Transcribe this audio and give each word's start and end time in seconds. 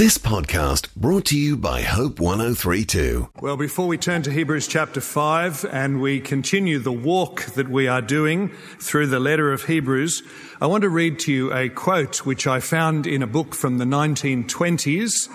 This 0.00 0.16
podcast 0.16 0.94
brought 0.94 1.26
to 1.26 1.38
you 1.38 1.58
by 1.58 1.82
Hope 1.82 2.20
1032. 2.20 3.28
Well, 3.42 3.58
before 3.58 3.86
we 3.86 3.98
turn 3.98 4.22
to 4.22 4.30
Hebrews 4.30 4.66
chapter 4.66 4.98
5 4.98 5.66
and 5.70 6.00
we 6.00 6.20
continue 6.20 6.78
the 6.78 6.90
walk 6.90 7.44
that 7.52 7.68
we 7.68 7.86
are 7.86 8.00
doing 8.00 8.48
through 8.78 9.08
the 9.08 9.20
letter 9.20 9.52
of 9.52 9.64
Hebrews, 9.64 10.22
I 10.58 10.68
want 10.68 10.84
to 10.84 10.88
read 10.88 11.18
to 11.18 11.32
you 11.34 11.52
a 11.52 11.68
quote 11.68 12.24
which 12.24 12.46
I 12.46 12.60
found 12.60 13.06
in 13.06 13.22
a 13.22 13.26
book 13.26 13.54
from 13.54 13.76
the 13.76 13.84
1920s 13.84 15.28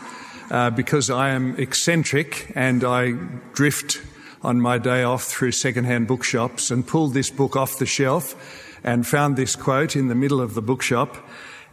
uh, 0.50 0.72
because 0.72 1.12
I 1.12 1.30
am 1.30 1.56
eccentric 1.60 2.52
and 2.56 2.84
I 2.84 3.12
drift 3.54 4.02
on 4.42 4.60
my 4.60 4.80
day 4.80 5.04
off 5.04 5.26
through 5.26 5.52
secondhand 5.52 6.08
bookshops 6.08 6.72
and 6.72 6.88
pulled 6.88 7.14
this 7.14 7.30
book 7.30 7.56
off 7.56 7.78
the 7.78 7.86
shelf 7.86 8.80
and 8.84 9.06
found 9.06 9.36
this 9.36 9.56
quote 9.56 9.96
in 9.96 10.08
the 10.08 10.16
middle 10.16 10.42
of 10.42 10.56
the 10.56 10.62
bookshop 10.64 11.18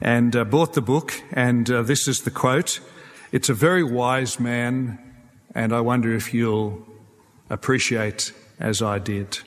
and 0.03 0.35
uh, 0.35 0.45
bought 0.45 0.75
the 0.75 0.83
book, 0.83 1.15
and 1.31 1.71
uh, 1.71 1.83
this 1.83 2.09
is 2.09 2.23
the 2.23 2.31
quote. 2.31 2.81
It's 3.31 3.49
a 3.49 3.55
very 3.55 3.85
wise 3.85 4.41
man, 4.41 4.99
and 5.55 5.73
I 5.73 5.81
wonder 5.81 6.13
if 6.13 6.35
you'll 6.35 6.85
appreciate 7.49 8.33
as 8.59 8.83
I 8.83 8.99
did. 8.99 9.39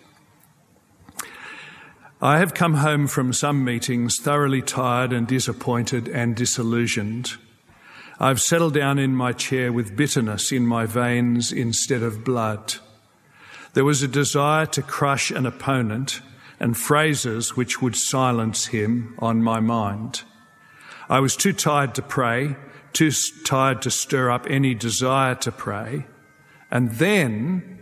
I 2.21 2.39
have 2.39 2.53
come 2.53 2.75
home 2.75 3.07
from 3.07 3.33
some 3.33 3.65
meetings 3.65 4.17
thoroughly 4.17 4.61
tired 4.61 5.11
and 5.11 5.27
disappointed 5.27 6.07
and 6.07 6.37
disillusioned. 6.37 7.33
I've 8.17 8.39
settled 8.39 8.73
down 8.73 8.97
in 8.97 9.13
my 9.13 9.33
chair 9.33 9.73
with 9.73 9.97
bitterness 9.97 10.53
in 10.53 10.65
my 10.65 10.85
veins 10.85 11.51
instead 11.51 12.01
of 12.01 12.23
blood. 12.23 12.75
There 13.73 13.83
was 13.83 14.01
a 14.01 14.07
desire 14.07 14.65
to 14.67 14.81
crush 14.81 15.31
an 15.31 15.45
opponent 15.45 16.21
and 16.61 16.77
phrases 16.77 17.57
which 17.57 17.81
would 17.81 17.97
silence 17.97 18.67
him 18.67 19.15
on 19.19 19.43
my 19.43 19.59
mind. 19.59 20.23
I 21.09 21.19
was 21.19 21.35
too 21.35 21.53
tired 21.53 21.95
to 21.95 22.01
pray, 22.01 22.55
too 22.93 23.11
tired 23.45 23.81
to 23.83 23.91
stir 23.91 24.31
up 24.31 24.45
any 24.49 24.73
desire 24.73 25.35
to 25.35 25.51
pray. 25.51 26.07
And 26.71 26.91
then 26.91 27.79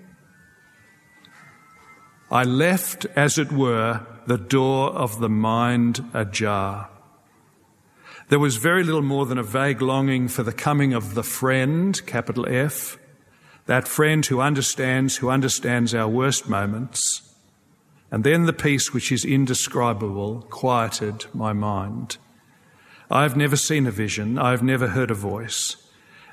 I 2.29 2.43
left, 2.43 3.05
as 3.15 3.37
it 3.37 3.51
were, 3.51 4.05
the 4.25 4.37
door 4.37 4.89
of 4.91 5.19
the 5.19 5.29
mind 5.29 6.03
ajar. 6.13 6.89
There 8.29 8.39
was 8.39 8.57
very 8.57 8.83
little 8.83 9.01
more 9.01 9.25
than 9.25 9.37
a 9.37 9.43
vague 9.43 9.81
longing 9.81 10.27
for 10.27 10.43
the 10.43 10.53
coming 10.53 10.93
of 10.93 11.13
the 11.13 11.23
friend, 11.23 12.03
capital 12.05 12.47
F, 12.49 12.97
that 13.65 13.87
friend 13.87 14.25
who 14.25 14.41
understands, 14.41 15.17
who 15.17 15.29
understands 15.29 15.93
our 15.93 16.07
worst 16.07 16.49
moments. 16.49 17.35
And 18.11 18.23
then 18.23 18.45
the 18.45 18.53
peace 18.53 18.93
which 18.93 19.11
is 19.11 19.25
indescribable 19.25 20.41
quieted 20.49 21.25
my 21.33 21.53
mind. 21.53 22.17
I've 23.13 23.37
never 23.37 23.55
seen 23.55 23.85
a 23.85 23.91
vision, 23.91 24.39
I've 24.39 24.63
never 24.63 24.87
heard 24.87 25.11
a 25.11 25.13
voice, 25.13 25.77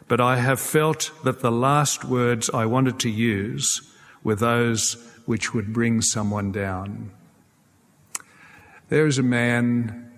but 0.09 0.19
I 0.19 0.37
have 0.37 0.59
felt 0.59 1.11
that 1.25 1.41
the 1.41 1.53
last 1.53 2.07
words 2.07 2.49
I 2.49 2.65
wanted 2.65 2.99
to 3.01 3.11
use 3.11 3.83
were 4.25 4.35
those 4.35 4.97
which 5.27 5.53
would 5.53 5.75
bring 5.75 6.01
someone 6.01 6.53
down. 6.53 7.11
There 8.89 9.07
is 9.07 9.19
a 9.19 9.23
man 9.23 10.11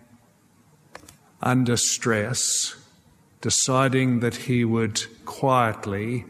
under 1.42 1.77
stress 1.77 2.77
deciding 3.40 4.20
that 4.20 4.36
he 4.36 4.64
would 4.64 5.02
quietly 5.24 6.24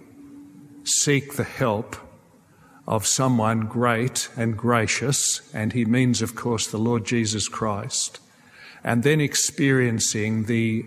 seek 0.83 1.35
the 1.35 1.45
help 1.45 1.95
of 2.89 3.07
someone 3.07 3.67
great 3.67 4.31
and 4.35 4.57
gracious, 4.57 5.53
and 5.53 5.75
he 5.75 5.85
means, 5.85 6.23
of 6.23 6.35
course, 6.35 6.67
the 6.67 6.79
Lord 6.79 7.05
Jesus 7.05 7.49
Christ 7.49 8.19
and 8.85 9.03
then 9.03 9.21
experiencing 9.21 10.45
the 10.45 10.85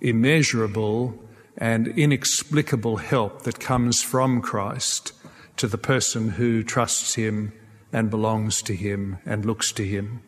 immeasurable 0.00 1.14
and 1.56 1.88
inexplicable 1.88 2.96
help 2.96 3.42
that 3.42 3.60
comes 3.60 4.02
from 4.02 4.40
Christ 4.40 5.12
to 5.56 5.66
the 5.66 5.78
person 5.78 6.30
who 6.30 6.62
trusts 6.62 7.14
Him 7.14 7.52
and 7.92 8.10
belongs 8.10 8.62
to 8.62 8.74
Him 8.74 9.18
and 9.26 9.44
looks 9.44 9.72
to 9.72 9.86
Him. 9.86 10.22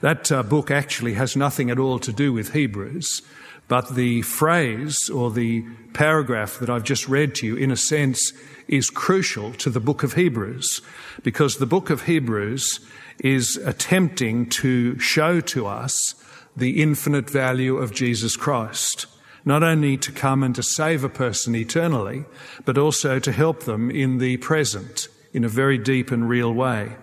That 0.00 0.32
uh, 0.32 0.42
book 0.42 0.70
actually 0.70 1.14
has 1.14 1.36
nothing 1.36 1.70
at 1.70 1.78
all 1.78 1.98
to 2.00 2.12
do 2.12 2.32
with 2.32 2.52
Hebrews, 2.52 3.22
but 3.68 3.94
the 3.94 4.22
phrase 4.22 5.08
or 5.08 5.30
the 5.30 5.64
paragraph 5.92 6.58
that 6.58 6.68
I've 6.68 6.84
just 6.84 7.08
read 7.08 7.34
to 7.36 7.46
you, 7.46 7.56
in 7.56 7.70
a 7.70 7.76
sense, 7.76 8.32
is 8.68 8.90
crucial 8.90 9.52
to 9.54 9.70
the 9.70 9.80
book 9.80 10.02
of 10.02 10.14
Hebrews, 10.14 10.80
because 11.22 11.56
the 11.56 11.66
book 11.66 11.90
of 11.90 12.02
Hebrews 12.02 12.80
is 13.20 13.56
attempting 13.58 14.48
to 14.50 14.98
show 14.98 15.40
to 15.40 15.66
us 15.66 16.14
the 16.56 16.82
infinite 16.82 17.28
value 17.28 17.76
of 17.76 17.92
Jesus 17.92 18.36
Christ, 18.36 19.06
not 19.44 19.62
only 19.62 19.96
to 19.96 20.12
come 20.12 20.42
and 20.42 20.54
to 20.54 20.62
save 20.62 21.04
a 21.04 21.08
person 21.08 21.54
eternally, 21.54 22.24
but 22.64 22.78
also 22.78 23.18
to 23.18 23.32
help 23.32 23.64
them 23.64 23.90
in 23.90 24.18
the 24.18 24.36
present 24.38 25.08
in 25.32 25.44
a 25.44 25.48
very 25.48 25.78
deep 25.78 26.10
and 26.10 26.28
real 26.28 26.52
way. 26.52 26.96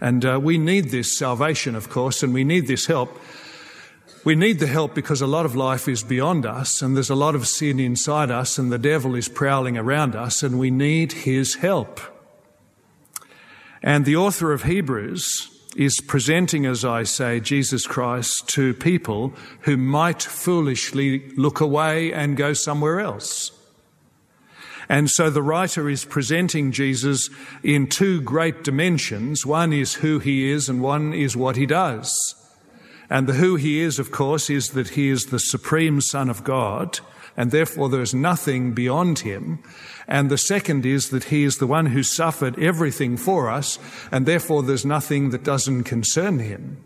And 0.00 0.24
uh, 0.24 0.40
we 0.42 0.58
need 0.58 0.90
this 0.90 1.16
salvation, 1.16 1.74
of 1.74 1.88
course, 1.88 2.22
and 2.22 2.34
we 2.34 2.44
need 2.44 2.66
this 2.66 2.86
help. 2.86 3.18
We 4.24 4.34
need 4.34 4.58
the 4.58 4.66
help 4.66 4.94
because 4.94 5.22
a 5.22 5.26
lot 5.26 5.46
of 5.46 5.54
life 5.54 5.88
is 5.88 6.02
beyond 6.02 6.44
us, 6.44 6.82
and 6.82 6.96
there's 6.96 7.10
a 7.10 7.14
lot 7.14 7.36
of 7.36 7.46
sin 7.46 7.78
inside 7.78 8.30
us, 8.30 8.58
and 8.58 8.72
the 8.72 8.78
devil 8.78 9.14
is 9.14 9.28
prowling 9.28 9.78
around 9.78 10.16
us, 10.16 10.42
and 10.42 10.58
we 10.58 10.70
need 10.70 11.12
his 11.12 11.54
help. 11.54 12.00
And 13.82 14.04
the 14.04 14.16
author 14.16 14.52
of 14.52 14.64
Hebrews 14.64 15.55
is 15.76 16.00
presenting, 16.00 16.64
as 16.64 16.84
I 16.84 17.02
say, 17.02 17.38
Jesus 17.38 17.86
Christ 17.86 18.48
to 18.48 18.72
people 18.74 19.34
who 19.60 19.76
might 19.76 20.22
foolishly 20.22 21.28
look 21.36 21.60
away 21.60 22.12
and 22.12 22.36
go 22.36 22.54
somewhere 22.54 22.98
else. 22.98 23.52
And 24.88 25.10
so 25.10 25.30
the 25.30 25.42
writer 25.42 25.90
is 25.90 26.04
presenting 26.04 26.72
Jesus 26.72 27.28
in 27.62 27.88
two 27.88 28.20
great 28.22 28.64
dimensions. 28.64 29.44
One 29.44 29.72
is 29.72 29.94
who 29.94 30.18
he 30.18 30.50
is 30.50 30.68
and 30.68 30.80
one 30.80 31.12
is 31.12 31.36
what 31.36 31.56
he 31.56 31.66
does. 31.66 32.34
And 33.10 33.26
the 33.26 33.34
who 33.34 33.56
he 33.56 33.80
is, 33.80 33.98
of 33.98 34.10
course, 34.10 34.48
is 34.48 34.70
that 34.70 34.90
he 34.90 35.10
is 35.10 35.26
the 35.26 35.38
supreme 35.38 36.00
son 36.00 36.30
of 36.30 36.42
God 36.42 37.00
and 37.36 37.50
therefore 37.50 37.88
there 37.88 38.02
is 38.02 38.14
nothing 38.14 38.72
beyond 38.72 39.20
him. 39.20 39.58
And 40.08 40.30
the 40.30 40.38
second 40.38 40.86
is 40.86 41.10
that 41.10 41.24
he 41.24 41.44
is 41.44 41.58
the 41.58 41.66
one 41.66 41.86
who 41.86 42.02
suffered 42.02 42.58
everything 42.58 43.16
for 43.16 43.50
us, 43.50 43.78
and 44.10 44.24
therefore 44.26 44.62
there's 44.62 44.86
nothing 44.86 45.30
that 45.30 45.44
doesn't 45.44 45.84
concern 45.84 46.38
him, 46.38 46.78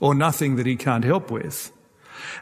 or 0.00 0.14
nothing 0.14 0.56
that 0.56 0.66
he 0.66 0.76
can't 0.76 1.04
help 1.04 1.30
with. 1.30 1.72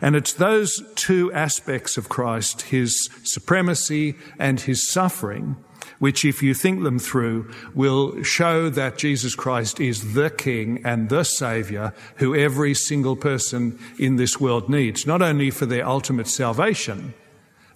And 0.01 0.17
it's 0.17 0.33
those 0.33 0.83
two 0.95 1.33
aspects 1.33 1.97
of 1.97 2.09
Christ, 2.09 2.63
his 2.63 3.09
supremacy 3.25 4.15
and 4.39 4.61
his 4.61 4.89
suffering, 4.89 5.57
which, 5.99 6.25
if 6.25 6.43
you 6.43 6.55
think 6.55 6.83
them 6.83 6.99
through, 6.99 7.51
will 7.75 8.23
show 8.23 8.69
that 8.71 8.99
Jesus 8.99 9.35
Christ 9.35 9.81
is 9.81 10.15
the 10.15 10.31
King 10.31 10.81
and 10.85 11.09
the 11.09 11.25
Saviour 11.25 11.95
who 12.17 12.35
every 12.35 12.75
single 12.75 13.17
person 13.17 13.79
in 13.99 14.17
this 14.17 14.41
world 14.41 14.69
needs, 14.69 15.07
not 15.07 15.23
only 15.23 15.51
for 15.51 15.67
their 15.67 15.87
ultimate 15.87 16.27
salvation, 16.27 17.15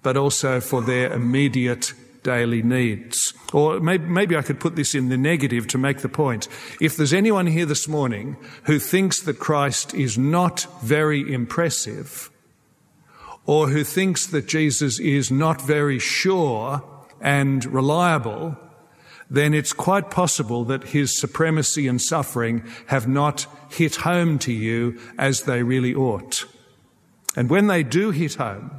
but 0.06 0.17
also 0.17 0.61
for 0.61 0.83
their 0.83 1.12
immediate 1.12 1.93
daily 2.22 2.62
needs. 2.62 3.34
Or 3.53 3.81
maybe, 3.81 4.05
maybe, 4.05 4.37
I 4.37 4.43
could 4.43 4.61
put 4.61 4.77
this 4.77 4.94
in 4.94 5.09
the 5.09 5.17
negative 5.17 5.67
to 5.67 5.78
make 5.78 5.99
the 5.99 6.09
point. 6.09 6.47
If 6.81 6.97
there's 6.97 7.12
anyone 7.12 7.49
here 7.49 7.67
this 7.67 7.89
morning 7.89 8.37
who 8.67 8.78
thinks 8.78 9.21
that 9.22 9.41
Christ 9.41 9.94
is 9.94 10.17
not 10.17 10.65
very 10.81 11.34
impressive, 11.34 12.31
or 13.47 13.69
who 13.69 13.83
thinks 13.83 14.28
that 14.28 14.47
Jesus 14.47 15.00
is 15.00 15.33
not 15.33 15.61
very 15.61 15.99
sure 15.99 16.84
and 17.21 17.65
reliable, 17.65 18.56
then 19.28 19.53
it's 19.55 19.73
quite 19.73 20.09
possible 20.09 20.65
that 20.67 20.84
his 20.84 21.19
supremacy 21.19 21.88
and 21.88 22.00
suffering 22.00 22.62
have 22.87 23.09
not 23.09 23.49
hit 23.71 23.97
home 23.97 24.38
to 24.38 24.53
you 24.53 25.00
as 25.19 25.43
they 25.43 25.65
really 25.65 25.97
ought. 25.97 26.44
And 27.34 27.50
when 27.50 27.67
they 27.67 27.83
do 27.83 28.12
hit 28.12 28.34
home, 28.34 28.71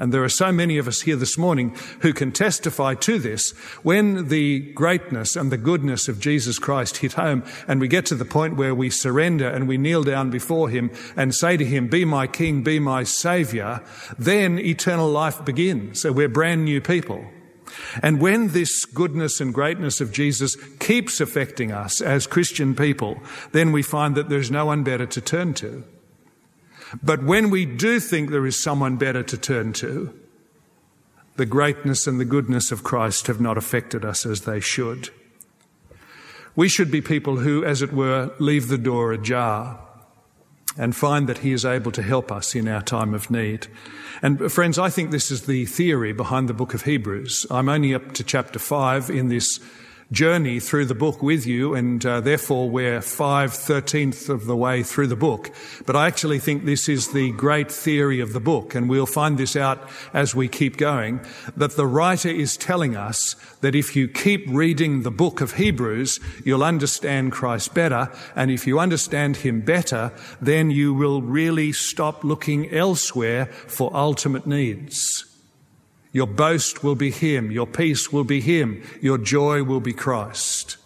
and 0.00 0.14
there 0.14 0.24
are 0.24 0.30
so 0.30 0.50
many 0.50 0.78
of 0.78 0.88
us 0.88 1.02
here 1.02 1.14
this 1.14 1.36
morning 1.36 1.76
who 2.00 2.14
can 2.14 2.32
testify 2.32 2.94
to 2.94 3.18
this. 3.18 3.50
When 3.82 4.28
the 4.28 4.60
greatness 4.72 5.36
and 5.36 5.52
the 5.52 5.58
goodness 5.58 6.08
of 6.08 6.18
Jesus 6.18 6.58
Christ 6.58 6.96
hit 6.96 7.12
home 7.12 7.44
and 7.68 7.82
we 7.82 7.86
get 7.86 8.06
to 8.06 8.14
the 8.14 8.24
point 8.24 8.56
where 8.56 8.74
we 8.74 8.88
surrender 8.88 9.46
and 9.46 9.68
we 9.68 9.76
kneel 9.76 10.02
down 10.02 10.30
before 10.30 10.70
Him 10.70 10.90
and 11.16 11.34
say 11.34 11.58
to 11.58 11.66
Him, 11.66 11.88
be 11.88 12.06
my 12.06 12.26
King, 12.26 12.62
be 12.62 12.78
my 12.78 13.04
Savior, 13.04 13.82
then 14.18 14.58
eternal 14.58 15.10
life 15.10 15.44
begins. 15.44 16.00
So 16.00 16.12
we're 16.12 16.30
brand 16.30 16.64
new 16.64 16.80
people. 16.80 17.22
And 18.02 18.22
when 18.22 18.48
this 18.48 18.86
goodness 18.86 19.38
and 19.38 19.52
greatness 19.52 20.00
of 20.00 20.12
Jesus 20.12 20.56
keeps 20.78 21.20
affecting 21.20 21.72
us 21.72 22.00
as 22.00 22.26
Christian 22.26 22.74
people, 22.74 23.20
then 23.52 23.70
we 23.70 23.82
find 23.82 24.14
that 24.14 24.30
there's 24.30 24.50
no 24.50 24.64
one 24.64 24.82
better 24.82 25.04
to 25.04 25.20
turn 25.20 25.52
to. 25.54 25.84
But 27.02 27.22
when 27.22 27.50
we 27.50 27.66
do 27.66 28.00
think 28.00 28.30
there 28.30 28.46
is 28.46 28.60
someone 28.62 28.96
better 28.96 29.22
to 29.22 29.36
turn 29.38 29.72
to, 29.74 30.12
the 31.36 31.46
greatness 31.46 32.06
and 32.06 32.20
the 32.20 32.24
goodness 32.24 32.72
of 32.72 32.82
Christ 32.82 33.26
have 33.26 33.40
not 33.40 33.56
affected 33.56 34.04
us 34.04 34.26
as 34.26 34.42
they 34.42 34.60
should. 34.60 35.10
We 36.56 36.68
should 36.68 36.90
be 36.90 37.00
people 37.00 37.38
who, 37.38 37.64
as 37.64 37.80
it 37.80 37.92
were, 37.92 38.34
leave 38.38 38.68
the 38.68 38.78
door 38.78 39.12
ajar. 39.12 39.78
and 40.76 40.94
find 40.94 41.28
that 41.28 41.38
He 41.38 41.52
is 41.52 41.64
able 41.64 41.92
to 41.92 42.02
help 42.02 42.30
us 42.30 42.54
in 42.54 42.68
our 42.68 42.82
time 42.82 43.14
of 43.14 43.30
need. 43.30 43.66
And 44.22 44.40
uh, 44.40 44.48
friends, 44.48 44.78
I 44.78 44.90
think 44.90 45.10
this 45.10 45.30
is 45.30 45.42
the 45.42 45.66
theory 45.66 46.12
behind 46.12 46.48
the 46.48 46.54
book 46.54 46.74
of 46.74 46.82
Hebrews. 46.82 47.46
I'm 47.50 47.68
only 47.68 47.94
up 47.94 48.12
to 48.12 48.24
chapter 48.24 48.58
five 48.58 49.10
in 49.10 49.28
this 49.28 49.58
journey 50.12 50.58
through 50.58 50.86
the 50.86 50.94
book 50.94 51.22
with 51.22 51.46
you, 51.46 51.74
and 51.74 52.04
uh, 52.04 52.20
therefore 52.20 52.68
we're 52.68 53.00
five 53.00 53.52
thirteenth 53.52 54.28
of 54.28 54.46
the 54.46 54.56
way 54.56 54.82
through 54.82 55.06
the 55.06 55.16
book. 55.16 55.50
But 55.86 55.94
I 55.94 56.08
actually 56.08 56.40
think 56.40 56.64
this 56.64 56.88
is 56.88 57.12
the 57.12 57.30
great 57.32 57.70
theory 57.70 58.20
of 58.20 58.32
the 58.32 58.40
book, 58.40 58.74
and 58.74 58.88
we'll 58.88 59.06
find 59.06 59.38
this 59.38 59.54
out 59.54 59.88
as 60.12 60.34
we 60.34 60.48
keep 60.48 60.76
going, 60.76 61.20
that 61.56 61.76
the 61.76 61.86
writer 61.86 62.28
is 62.28 62.56
telling 62.56 62.96
us 62.96 63.36
that 63.60 63.76
if 63.76 63.94
you 63.94 64.08
keep 64.08 64.46
reading 64.48 65.02
the 65.02 65.10
book 65.12 65.40
of 65.40 65.54
Hebrews, 65.54 66.18
you'll 66.44 66.64
understand 66.64 67.30
Christ 67.30 67.72
better, 67.72 68.10
and 68.34 68.50
if 68.50 68.66
you 68.66 68.80
understand 68.80 69.36
Him 69.36 69.60
better, 69.60 70.12
then 70.40 70.72
you 70.72 70.92
will 70.92 71.22
really 71.22 71.72
stop 71.72 72.24
looking 72.24 72.68
elsewhere 72.72 73.46
for 73.46 73.94
ultimate 73.94 74.46
needs. 74.46 75.29
Your 76.12 76.26
boast 76.26 76.82
will 76.82 76.96
be 76.96 77.10
Him. 77.10 77.50
Your 77.50 77.66
peace 77.66 78.12
will 78.12 78.24
be 78.24 78.40
Him. 78.40 78.82
Your 79.00 79.18
joy 79.18 79.62
will 79.62 79.80
be 79.80 79.92
Christ. 79.92 80.76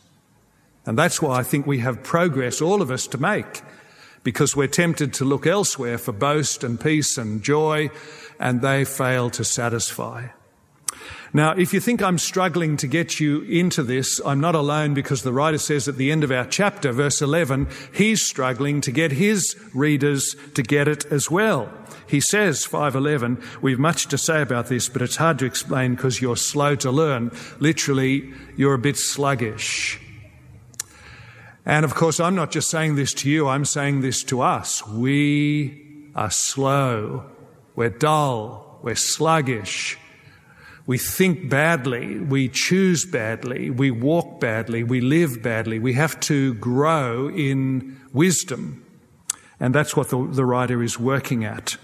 And 0.86 0.98
that's 0.98 1.22
why 1.22 1.38
I 1.38 1.42
think 1.42 1.66
we 1.66 1.78
have 1.78 2.02
progress, 2.02 2.60
all 2.60 2.82
of 2.82 2.90
us, 2.90 3.06
to 3.08 3.18
make, 3.18 3.62
because 4.22 4.54
we're 4.54 4.68
tempted 4.68 5.14
to 5.14 5.24
look 5.24 5.46
elsewhere 5.46 5.96
for 5.96 6.12
boast 6.12 6.62
and 6.62 6.78
peace 6.78 7.16
and 7.16 7.42
joy, 7.42 7.90
and 8.38 8.60
they 8.60 8.84
fail 8.84 9.30
to 9.30 9.44
satisfy. 9.44 10.28
Now, 11.36 11.50
if 11.50 11.74
you 11.74 11.80
think 11.80 12.00
I'm 12.00 12.18
struggling 12.18 12.76
to 12.76 12.86
get 12.86 13.18
you 13.18 13.42
into 13.42 13.82
this, 13.82 14.20
I'm 14.24 14.38
not 14.38 14.54
alone 14.54 14.94
because 14.94 15.24
the 15.24 15.32
writer 15.32 15.58
says 15.58 15.88
at 15.88 15.96
the 15.96 16.12
end 16.12 16.22
of 16.22 16.30
our 16.30 16.46
chapter, 16.46 16.92
verse 16.92 17.20
11, 17.20 17.66
he's 17.92 18.22
struggling 18.22 18.80
to 18.82 18.92
get 18.92 19.10
his 19.10 19.56
readers 19.74 20.36
to 20.54 20.62
get 20.62 20.86
it 20.86 21.04
as 21.06 21.32
well. 21.32 21.72
He 22.06 22.20
says, 22.20 22.64
511, 22.64 23.42
we've 23.60 23.80
much 23.80 24.06
to 24.08 24.16
say 24.16 24.42
about 24.42 24.68
this, 24.68 24.88
but 24.88 25.02
it's 25.02 25.16
hard 25.16 25.40
to 25.40 25.44
explain 25.44 25.96
because 25.96 26.22
you're 26.22 26.36
slow 26.36 26.76
to 26.76 26.92
learn. 26.92 27.32
Literally, 27.58 28.32
you're 28.56 28.74
a 28.74 28.78
bit 28.78 28.96
sluggish. 28.96 30.00
And 31.66 31.84
of 31.84 31.96
course, 31.96 32.20
I'm 32.20 32.36
not 32.36 32.52
just 32.52 32.70
saying 32.70 32.94
this 32.94 33.12
to 33.14 33.28
you, 33.28 33.48
I'm 33.48 33.64
saying 33.64 34.02
this 34.02 34.22
to 34.24 34.40
us. 34.40 34.86
We 34.86 36.12
are 36.14 36.30
slow. 36.30 37.28
We're 37.74 37.90
dull. 37.90 38.78
We're 38.82 38.94
sluggish. 38.94 39.98
We 40.86 40.98
think 40.98 41.48
badly. 41.48 42.18
We 42.18 42.48
choose 42.48 43.06
badly. 43.06 43.70
We 43.70 43.90
walk 43.90 44.40
badly. 44.40 44.82
We 44.82 45.00
live 45.00 45.42
badly. 45.42 45.78
We 45.78 45.94
have 45.94 46.20
to 46.20 46.54
grow 46.54 47.28
in 47.30 47.98
wisdom. 48.12 48.84
And 49.58 49.74
that's 49.74 49.96
what 49.96 50.10
the, 50.10 50.26
the 50.26 50.44
writer 50.44 50.82
is 50.82 50.98
working 50.98 51.44
at. 51.44 51.76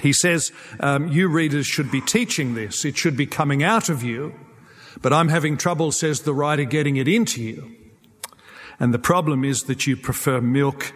He 0.00 0.12
says, 0.12 0.52
um, 0.80 1.08
You 1.08 1.28
readers 1.28 1.66
should 1.66 1.90
be 1.90 2.00
teaching 2.00 2.54
this, 2.54 2.84
it 2.84 2.96
should 2.96 3.16
be 3.16 3.26
coming 3.26 3.62
out 3.62 3.88
of 3.88 4.02
you, 4.02 4.34
but 5.00 5.12
I'm 5.12 5.28
having 5.28 5.56
trouble, 5.56 5.90
says 5.92 6.20
the 6.20 6.34
writer, 6.34 6.64
getting 6.64 6.96
it 6.96 7.08
into 7.08 7.42
you. 7.42 7.74
And 8.78 8.94
the 8.94 8.98
problem 8.98 9.44
is 9.44 9.64
that 9.64 9.86
you 9.86 9.96
prefer 9.96 10.40
milk 10.40 10.92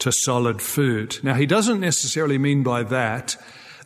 to 0.00 0.12
solid 0.12 0.60
food. 0.60 1.18
Now, 1.22 1.34
he 1.34 1.46
doesn't 1.46 1.80
necessarily 1.80 2.38
mean 2.38 2.62
by 2.62 2.82
that 2.84 3.36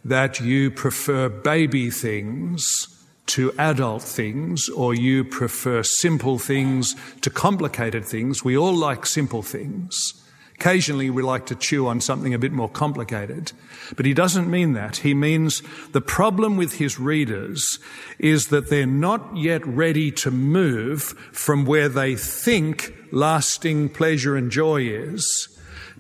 that 0.05 0.41
you 0.41 0.71
prefer 0.71 1.29
baby 1.29 1.91
things 1.91 2.87
to 3.27 3.53
adult 3.59 4.03
things 4.03 4.69
or 4.71 4.95
you 4.95 5.23
prefer 5.23 5.83
simple 5.83 6.39
things 6.39 6.95
to 7.21 7.31
complicated 7.31 8.05
things. 8.05 8.43
We 8.43 8.57
all 8.57 8.75
like 8.75 9.05
simple 9.05 9.43
things. 9.43 10.15
Occasionally 10.55 11.09
we 11.11 11.23
like 11.23 11.47
to 11.47 11.55
chew 11.55 11.87
on 11.87 12.01
something 12.01 12.35
a 12.35 12.39
bit 12.39 12.53
more 12.53 12.69
complicated. 12.69 13.53
But 13.97 14.07
he 14.07 14.15
doesn't 14.15 14.51
mean 14.51 14.73
that. 14.73 14.99
He 14.99 15.15
means 15.15 15.63
the 15.93 16.01
problem 16.01 16.57
with 16.57 16.75
his 16.75 16.99
readers 16.99 17.79
is 18.19 18.49
that 18.49 18.71
they're 18.71 18.87
not 18.87 19.37
yet 19.37 19.65
ready 19.67 20.11
to 20.13 20.31
move 20.31 21.03
from 21.33 21.65
where 21.65 21.89
they 21.89 22.17
think 22.17 22.93
lasting 23.13 23.91
pleasure 23.91 24.37
and 24.37 24.51
joy 24.51 24.83
is 24.83 25.49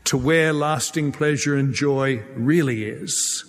to 0.04 0.16
where 0.16 0.52
lasting 0.52 1.12
pleasure 1.12 1.54
and 1.54 1.74
joy 1.74 2.22
really 2.34 2.84
is. 2.84 3.44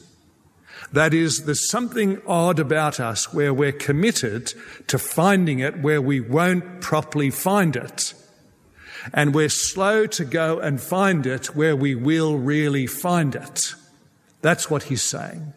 That 0.91 1.13
is, 1.13 1.45
there's 1.45 1.69
something 1.69 2.21
odd 2.25 2.59
about 2.59 2.99
us 2.99 3.33
where 3.33 3.53
we're 3.53 3.71
committed 3.71 4.53
to 4.87 4.97
finding 4.97 5.59
it 5.59 5.79
where 5.79 6.01
we 6.01 6.19
won't 6.19 6.81
properly 6.81 7.29
find 7.29 7.75
it 7.75 8.13
and 9.13 9.33
we're 9.33 9.49
slow 9.49 10.05
to 10.07 10.25
go 10.25 10.59
and 10.59 10.81
find 10.81 11.25
it 11.25 11.55
where 11.55 11.75
we 11.75 11.95
will 11.95 12.37
really 12.37 12.87
find 12.87 13.35
it. 13.35 13.73
That's 14.41 14.69
what 14.69 14.83
he's 14.83 15.01
saying. 15.01 15.53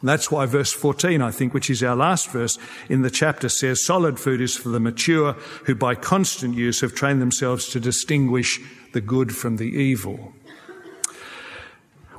And 0.00 0.08
that's 0.08 0.30
why 0.30 0.46
verse 0.46 0.72
14, 0.72 1.22
I 1.22 1.30
think, 1.30 1.54
which 1.54 1.70
is 1.70 1.82
our 1.82 1.96
last 1.96 2.30
verse 2.30 2.58
in 2.88 3.02
the 3.02 3.10
chapter 3.10 3.48
says, 3.48 3.84
solid 3.84 4.20
food 4.20 4.40
is 4.40 4.54
for 4.54 4.68
the 4.68 4.80
mature 4.80 5.32
who 5.64 5.74
by 5.74 5.94
constant 5.94 6.54
use 6.54 6.80
have 6.80 6.94
trained 6.94 7.22
themselves 7.22 7.68
to 7.70 7.80
distinguish 7.80 8.60
the 8.92 9.00
good 9.00 9.34
from 9.34 9.56
the 9.56 9.64
evil. 9.64 10.32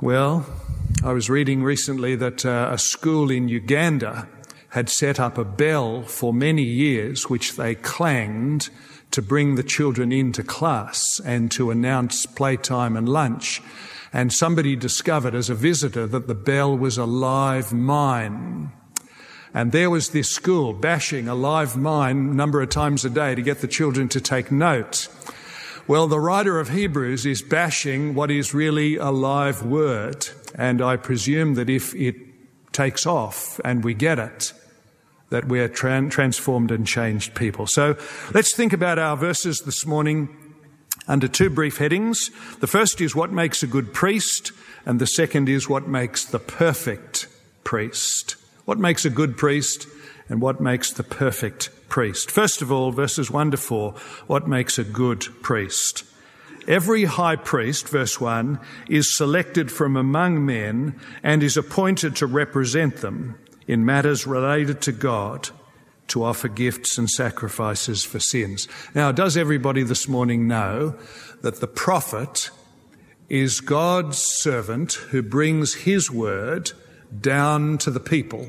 Well, 0.00 0.46
I 1.00 1.12
was 1.12 1.30
reading 1.30 1.62
recently 1.62 2.16
that 2.16 2.44
uh, 2.44 2.70
a 2.72 2.78
school 2.78 3.30
in 3.30 3.48
Uganda 3.48 4.28
had 4.70 4.88
set 4.88 5.20
up 5.20 5.38
a 5.38 5.44
bell 5.44 6.02
for 6.02 6.34
many 6.34 6.64
years, 6.64 7.30
which 7.30 7.54
they 7.54 7.76
clanged 7.76 8.68
to 9.12 9.22
bring 9.22 9.54
the 9.54 9.62
children 9.62 10.10
into 10.10 10.42
class 10.42 11.20
and 11.24 11.52
to 11.52 11.70
announce 11.70 12.26
playtime 12.26 12.96
and 12.96 13.08
lunch. 13.08 13.62
And 14.12 14.32
somebody 14.32 14.74
discovered 14.74 15.36
as 15.36 15.48
a 15.48 15.54
visitor 15.54 16.04
that 16.08 16.26
the 16.26 16.34
bell 16.34 16.76
was 16.76 16.98
a 16.98 17.04
live 17.04 17.72
mine. 17.72 18.72
And 19.54 19.70
there 19.70 19.90
was 19.90 20.08
this 20.08 20.28
school 20.28 20.72
bashing 20.72 21.28
a 21.28 21.34
live 21.34 21.76
mine 21.76 22.30
a 22.30 22.34
number 22.34 22.60
of 22.60 22.70
times 22.70 23.04
a 23.04 23.10
day 23.10 23.36
to 23.36 23.42
get 23.42 23.60
the 23.60 23.68
children 23.68 24.08
to 24.08 24.20
take 24.20 24.50
note. 24.50 25.06
Well, 25.88 26.06
the 26.06 26.20
writer 26.20 26.60
of 26.60 26.68
Hebrews 26.68 27.24
is 27.24 27.40
bashing 27.40 28.14
what 28.14 28.30
is 28.30 28.52
really 28.52 28.96
a 28.96 29.10
live 29.10 29.64
word. 29.64 30.28
And 30.54 30.82
I 30.82 30.96
presume 30.96 31.54
that 31.54 31.70
if 31.70 31.94
it 31.94 32.14
takes 32.72 33.06
off 33.06 33.58
and 33.64 33.82
we 33.82 33.94
get 33.94 34.18
it, 34.18 34.52
that 35.30 35.48
we're 35.48 35.66
tra- 35.66 36.10
transformed 36.10 36.70
and 36.70 36.86
changed 36.86 37.34
people. 37.34 37.66
So 37.66 37.96
let's 38.34 38.54
think 38.54 38.74
about 38.74 38.98
our 38.98 39.16
verses 39.16 39.62
this 39.62 39.86
morning 39.86 40.28
under 41.06 41.26
two 41.26 41.48
brief 41.48 41.78
headings. 41.78 42.30
The 42.60 42.66
first 42.66 43.00
is 43.00 43.16
what 43.16 43.32
makes 43.32 43.62
a 43.62 43.66
good 43.66 43.94
priest, 43.94 44.52
and 44.84 45.00
the 45.00 45.06
second 45.06 45.48
is 45.48 45.70
what 45.70 45.88
makes 45.88 46.22
the 46.22 46.38
perfect 46.38 47.28
priest. 47.64 48.36
What 48.66 48.78
makes 48.78 49.06
a 49.06 49.10
good 49.10 49.38
priest 49.38 49.86
and 50.28 50.42
what 50.42 50.60
makes 50.60 50.92
the 50.92 51.02
perfect 51.02 51.70
priest? 51.88 52.30
First 52.30 52.62
of 52.62 52.70
all, 52.70 52.92
verses 52.92 53.30
1 53.30 53.52
to 53.52 53.56
4, 53.56 53.92
what 54.26 54.46
makes 54.46 54.78
a 54.78 54.84
good 54.84 55.26
priest? 55.42 56.04
Every 56.66 57.04
high 57.04 57.36
priest, 57.36 57.88
verse 57.88 58.20
1, 58.20 58.60
is 58.88 59.16
selected 59.16 59.72
from 59.72 59.96
among 59.96 60.44
men 60.44 61.00
and 61.22 61.42
is 61.42 61.56
appointed 61.56 62.14
to 62.16 62.26
represent 62.26 62.96
them 62.98 63.38
in 63.66 63.86
matters 63.86 64.26
related 64.26 64.82
to 64.82 64.92
God 64.92 65.48
to 66.08 66.24
offer 66.24 66.48
gifts 66.48 66.98
and 66.98 67.08
sacrifices 67.08 68.04
for 68.04 68.18
sins. 68.18 68.66
Now, 68.94 69.12
does 69.12 69.36
everybody 69.36 69.82
this 69.82 70.08
morning 70.08 70.48
know 70.48 70.96
that 71.42 71.60
the 71.60 71.66
prophet 71.66 72.50
is 73.28 73.60
God's 73.60 74.18
servant 74.18 74.94
who 74.94 75.22
brings 75.22 75.74
his 75.74 76.10
word 76.10 76.72
down 77.20 77.78
to 77.78 77.90
the 77.90 78.00
people? 78.00 78.48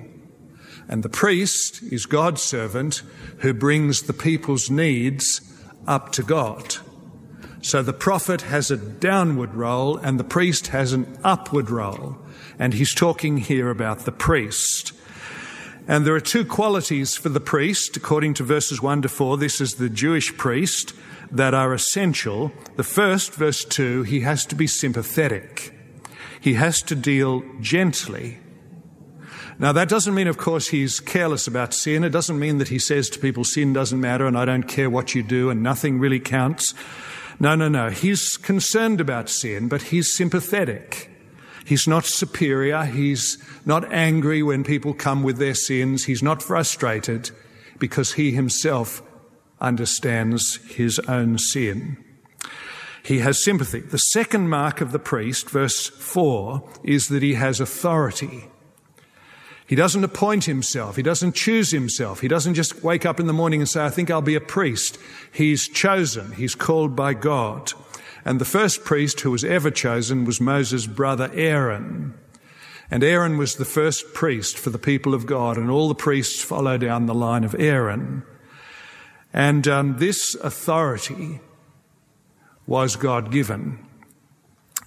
And 0.89 1.03
the 1.03 1.09
priest 1.09 1.83
is 1.83 2.07
God's 2.07 2.41
servant 2.41 3.03
who 3.37 3.53
brings 3.53 4.01
the 4.01 4.13
people's 4.13 4.71
needs 4.71 5.39
up 5.87 6.11
to 6.13 6.23
God. 6.23 6.77
So 7.61 7.83
the 7.83 7.93
prophet 7.93 8.41
has 8.41 8.71
a 8.71 8.77
downward 8.77 9.53
role 9.53 9.97
and 9.97 10.19
the 10.19 10.23
priest 10.23 10.67
has 10.67 10.91
an 10.91 11.17
upward 11.23 11.69
role. 11.69 12.17
And 12.57 12.73
he's 12.73 12.95
talking 12.95 13.37
here 13.37 13.69
about 13.69 13.99
the 13.99 14.11
priest. 14.11 14.93
And 15.87 16.05
there 16.05 16.15
are 16.15 16.21
two 16.21 16.45
qualities 16.45 17.15
for 17.15 17.29
the 17.29 17.39
priest, 17.39 17.95
according 17.95 18.35
to 18.35 18.43
verses 18.43 18.81
1 18.81 19.03
to 19.03 19.09
4. 19.09 19.37
This 19.37 19.61
is 19.61 19.75
the 19.75 19.89
Jewish 19.89 20.35
priest 20.37 20.93
that 21.31 21.53
are 21.53 21.73
essential. 21.73 22.51
The 22.75 22.83
first, 22.83 23.33
verse 23.33 23.63
2, 23.63 24.03
he 24.03 24.21
has 24.21 24.45
to 24.47 24.55
be 24.55 24.67
sympathetic. 24.67 25.73
He 26.41 26.55
has 26.55 26.81
to 26.83 26.95
deal 26.95 27.43
gently. 27.59 28.39
Now, 29.61 29.73
that 29.73 29.89
doesn't 29.89 30.15
mean, 30.15 30.27
of 30.27 30.37
course, 30.37 30.69
he's 30.69 31.01
careless 31.01 31.45
about 31.45 31.73
sin. 31.73 32.05
It 32.05 32.11
doesn't 32.11 32.39
mean 32.39 32.59
that 32.59 32.69
he 32.69 32.79
says 32.79 33.09
to 33.09 33.19
people, 33.19 33.43
sin 33.43 33.73
doesn't 33.73 33.99
matter 33.99 34.25
and 34.25 34.37
I 34.37 34.45
don't 34.45 34.63
care 34.63 34.89
what 34.89 35.13
you 35.13 35.21
do 35.21 35.49
and 35.49 35.61
nothing 35.61 35.99
really 35.99 36.21
counts. 36.21 36.73
No, 37.41 37.55
no, 37.55 37.67
no. 37.67 37.89
He's 37.89 38.37
concerned 38.37 39.01
about 39.01 39.29
sin, 39.29 39.67
but 39.67 39.81
he's 39.81 40.15
sympathetic. 40.15 41.11
He's 41.65 41.87
not 41.87 42.05
superior. 42.05 42.85
He's 42.85 43.37
not 43.65 43.91
angry 43.91 44.41
when 44.41 44.63
people 44.63 44.93
come 44.93 45.23
with 45.23 45.37
their 45.37 45.53
sins. 45.53 46.05
He's 46.05 46.23
not 46.23 46.41
frustrated 46.41 47.31
because 47.79 48.13
he 48.13 48.31
himself 48.31 49.03
understands 49.59 50.55
his 50.67 50.99
own 50.99 51.37
sin. 51.37 51.97
He 53.03 53.19
has 53.19 53.43
sympathy. 53.43 53.81
The 53.81 53.97
second 53.97 54.49
mark 54.49 54.79
of 54.79 54.93
the 54.93 54.99
priest, 54.99 55.49
verse 55.49 55.87
4, 55.87 56.63
is 56.83 57.09
that 57.09 57.23
he 57.23 57.33
has 57.33 57.59
authority. 57.59 58.45
He 59.69 59.75
doesn't 59.75 60.03
appoint 60.03 60.45
himself. 60.45 60.95
He 60.95 61.03
doesn't 61.03 61.35
choose 61.35 61.69
himself. 61.69 62.21
He 62.21 62.27
doesn't 62.27 62.55
just 62.55 62.83
wake 62.83 63.05
up 63.05 63.19
in 63.19 63.27
the 63.27 63.33
morning 63.33 63.61
and 63.61 63.69
say, 63.69 63.85
I 63.85 63.91
think 63.91 64.09
I'll 64.09 64.19
be 64.19 64.33
a 64.33 64.41
priest. 64.41 64.97
He's 65.31 65.67
chosen. 65.67 66.31
He's 66.31 66.55
called 66.55 66.95
by 66.95 67.13
God. 67.13 67.73
And 68.25 68.41
the 68.41 68.45
first 68.45 68.83
priest 68.83 69.21
who 69.21 69.29
was 69.29 69.43
ever 69.43 69.69
chosen 69.69 70.25
was 70.25 70.41
Moses' 70.41 70.87
brother 70.87 71.29
Aaron. 71.35 72.15
And 72.89 73.03
Aaron 73.03 73.37
was 73.37 73.57
the 73.57 73.63
first 73.63 74.15
priest 74.15 74.57
for 74.57 74.71
the 74.71 74.79
people 74.79 75.13
of 75.13 75.27
God, 75.27 75.55
and 75.55 75.69
all 75.69 75.87
the 75.87 75.93
priests 75.93 76.41
follow 76.41 76.79
down 76.79 77.05
the 77.05 77.13
line 77.13 77.43
of 77.43 77.55
Aaron. 77.59 78.23
And 79.31 79.67
um, 79.67 79.99
this 79.99 80.33
authority 80.33 81.41
was 82.65 82.95
God 82.95 83.31
given. 83.31 83.85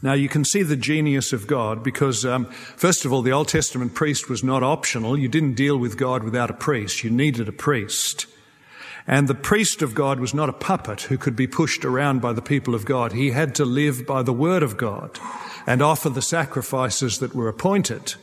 Now 0.02 0.14
you 0.14 0.28
can 0.28 0.44
see 0.44 0.64
the 0.64 0.76
genius 0.76 1.32
of 1.32 1.46
God 1.46 1.84
because, 1.84 2.24
um, 2.26 2.46
first 2.46 3.04
of 3.04 3.12
all, 3.12 3.22
the 3.22 3.32
Old 3.32 3.48
Testament 3.48 3.94
priest 3.94 4.28
was 4.28 4.42
not 4.42 4.64
optional. 4.64 5.16
You 5.16 5.28
didn't 5.28 5.54
deal 5.54 5.78
with 5.78 5.96
God 5.96 6.24
without 6.24 6.50
a 6.50 6.54
priest. 6.54 7.04
You 7.04 7.10
needed 7.10 7.48
a 7.48 7.52
priest. 7.52 8.26
And 9.06 9.26
the 9.26 9.34
priest 9.34 9.80
of 9.80 9.94
God 9.94 10.20
was 10.20 10.34
not 10.34 10.48
a 10.48 10.52
puppet 10.52 11.02
who 11.02 11.18
could 11.18 11.36
be 11.36 11.46
pushed 11.46 11.84
around 11.84 12.20
by 12.20 12.32
the 12.32 12.42
people 12.42 12.74
of 12.74 12.84
God. 12.84 13.12
He 13.12 13.30
had 13.30 13.54
to 13.56 13.64
live 13.64 14.06
by 14.06 14.22
the 14.22 14.32
word 14.32 14.62
of 14.62 14.76
God 14.76 15.18
and 15.66 15.82
offer 15.82 16.08
the 16.08 16.22
sacrifices 16.22 17.18
that 17.18 17.34
were 17.34 17.48
appointed. 17.48 18.14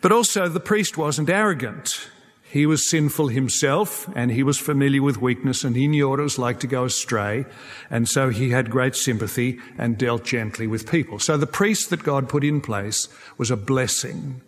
But 0.00 0.12
also 0.12 0.48
the 0.48 0.60
priest 0.60 0.96
wasn't 0.96 1.30
arrogant. 1.30 2.08
He 2.54 2.66
was 2.66 2.88
sinful 2.88 3.30
himself 3.30 4.08
and 4.14 4.30
he 4.30 4.44
was 4.44 4.60
familiar 4.60 5.02
with 5.02 5.20
weakness 5.20 5.64
and 5.64 5.74
he 5.74 5.88
knew 5.88 6.08
what 6.08 6.20
it 6.20 6.22
was 6.22 6.38
like 6.38 6.60
to 6.60 6.68
go 6.68 6.84
astray. 6.84 7.46
And 7.90 8.08
so 8.08 8.28
he 8.28 8.50
had 8.50 8.70
great 8.70 8.94
sympathy 8.94 9.58
and 9.76 9.98
dealt 9.98 10.22
gently 10.22 10.68
with 10.68 10.88
people. 10.88 11.18
So 11.18 11.36
the 11.36 11.48
priest 11.48 11.90
that 11.90 12.04
God 12.04 12.28
put 12.28 12.44
in 12.44 12.60
place 12.60 13.08
was 13.38 13.50
a 13.50 13.56
blessing, 13.56 14.40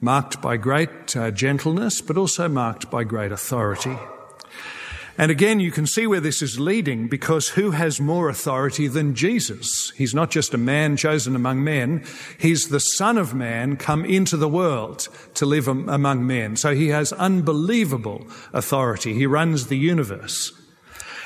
marked 0.00 0.40
by 0.40 0.56
great 0.56 1.14
uh, 1.14 1.30
gentleness, 1.30 2.00
but 2.00 2.16
also 2.16 2.48
marked 2.48 2.90
by 2.90 3.04
great 3.04 3.32
authority. 3.32 3.98
And 5.18 5.30
again, 5.30 5.60
you 5.60 5.70
can 5.70 5.86
see 5.86 6.06
where 6.06 6.20
this 6.20 6.42
is 6.42 6.58
leading 6.58 7.08
because 7.08 7.50
who 7.50 7.72
has 7.72 8.00
more 8.00 8.28
authority 8.28 8.88
than 8.88 9.14
Jesus? 9.14 9.90
He's 9.96 10.14
not 10.14 10.30
just 10.30 10.54
a 10.54 10.58
man 10.58 10.96
chosen 10.96 11.36
among 11.36 11.62
men. 11.64 12.04
He's 12.38 12.68
the 12.68 12.80
son 12.80 13.18
of 13.18 13.34
man 13.34 13.76
come 13.76 14.04
into 14.04 14.36
the 14.36 14.48
world 14.48 15.08
to 15.34 15.46
live 15.46 15.68
among 15.68 16.26
men. 16.26 16.56
So 16.56 16.74
he 16.74 16.88
has 16.88 17.12
unbelievable 17.14 18.26
authority. 18.52 19.14
He 19.14 19.26
runs 19.26 19.66
the 19.66 19.78
universe. 19.78 20.52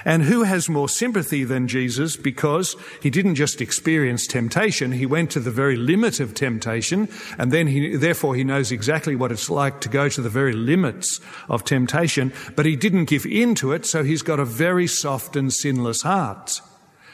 And 0.05 0.25
who 0.25 0.43
has 0.43 0.69
more 0.69 0.89
sympathy 0.89 1.45
than 1.45 1.67
Jesus 1.67 2.17
because 2.17 2.77
he 3.01 3.09
didn't 3.09 3.37
just 3.37 3.63
experience 3.63 4.27
temptation, 4.27 4.93
he 4.93 5.07
went 5.07 5.31
to 5.31 5.41
the 5.41 5.51
very 5.51 5.77
limit 5.77 6.21
of 6.21 6.35
temptation, 6.35 7.09
and 7.39 7.51
then 7.51 7.69
he, 7.69 7.97
therefore 7.97 8.35
he 8.35 8.45
knows 8.45 8.71
exactly 8.71 9.17
what 9.17 9.33
it's 9.33 9.49
like 9.49 9.81
to 9.81 9.89
go 9.89 10.11
to 10.11 10.21
the 10.21 10.29
very 10.29 10.53
limits 10.53 11.21
of 11.49 11.65
temptation, 11.65 12.33
but 12.55 12.67
he 12.67 12.77
didn't 12.77 13.07
give 13.07 13.25
in 13.25 13.55
to 13.55 13.73
it, 13.73 13.87
so 13.87 14.05
he's 14.05 14.23
got 14.23 14.41
a 14.41 14.45
very 14.45 14.87
soft 14.87 15.37
and 15.37 15.53
sinless 15.53 16.03
heart. 16.03 16.61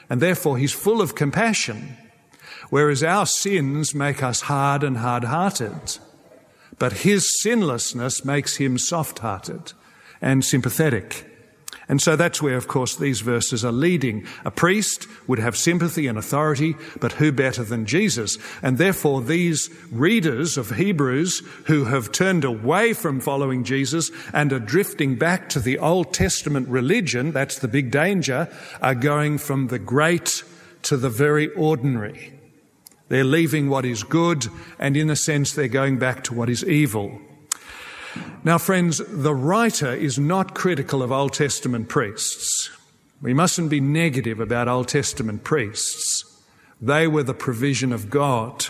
And 0.09 0.21
therefore 0.21 0.59
he's 0.59 0.73
full 0.73 1.01
of 1.01 1.15
compassion, 1.15 1.97
whereas 2.71 3.05
our 3.05 3.27
sins 3.27 3.95
make 3.95 4.21
us 4.23 4.43
hard 4.43 4.83
and 4.83 4.97
hard 4.97 5.25
hearted. 5.25 5.99
But 6.81 6.93
his 6.93 7.41
sinlessness 7.41 8.25
makes 8.25 8.57
him 8.57 8.79
soft 8.79 9.21
hearted 9.21 9.75
and 10.21 10.45
sympathetic. 10.45 11.30
And 11.91 12.01
so 12.01 12.15
that's 12.15 12.41
where, 12.41 12.57
of 12.57 12.69
course, 12.69 12.95
these 12.95 13.21
verses 13.21 13.65
are 13.65 13.73
leading. 13.73 14.25
A 14.45 14.51
priest 14.53 15.09
would 15.27 15.41
have 15.41 15.57
sympathy 15.57 16.07
and 16.07 16.17
authority, 16.17 16.77
but 17.01 17.15
who 17.15 17.33
better 17.33 17.65
than 17.65 17.85
Jesus? 17.85 18.39
And 18.63 18.79
therefore, 18.79 19.23
these 19.23 19.69
readers 19.91 20.57
of 20.57 20.77
Hebrews 20.77 21.43
who 21.67 21.87
have 21.87 22.13
turned 22.13 22.45
away 22.45 22.93
from 22.93 23.19
following 23.19 23.65
Jesus 23.65 24.13
and 24.33 24.53
are 24.53 24.61
drifting 24.61 25.17
back 25.17 25.49
to 25.49 25.59
the 25.59 25.81
Old 25.81 26.15
Testament 26.15 26.69
religion, 26.69 27.33
that's 27.33 27.59
the 27.59 27.67
big 27.67 27.91
danger, 27.91 28.49
are 28.81 28.95
going 28.95 29.37
from 29.39 29.67
the 29.67 29.81
great 29.81 30.45
to 30.83 30.97
the 30.97 31.11
very 31.11 31.53
ordinary. 31.55 32.33
They're 33.09 33.25
leaving 33.25 33.69
what 33.69 33.85
is 33.85 34.05
good, 34.05 34.47
and 34.79 34.97
in 34.97 35.11
a 35.11 35.17
sense, 35.17 35.55
they're 35.55 35.67
going 35.67 35.99
back 35.99 36.23
to 36.25 36.35
what 36.35 36.51
is 36.51 36.63
evil. 36.63 37.21
Now, 38.45 38.59
friends, 38.59 39.01
the 39.07 39.35
writer 39.35 39.93
is 39.93 40.19
not 40.19 40.55
critical 40.55 41.03
of 41.03 41.13
Old 41.13 41.33
Testament 41.33 41.89
priests. 41.89 42.71
We 43.23 43.35
mustn't 43.35 43.71
be 43.71 43.81
negative 43.81 44.41
about 44.41 44.69
Old 44.69 44.89
Testament 44.89 45.45
priests. 45.45 46.25
They 46.81 47.07
were 47.07 47.23
the 47.23 47.35
provision 47.35 47.93
of 47.93 48.11
God. 48.11 48.67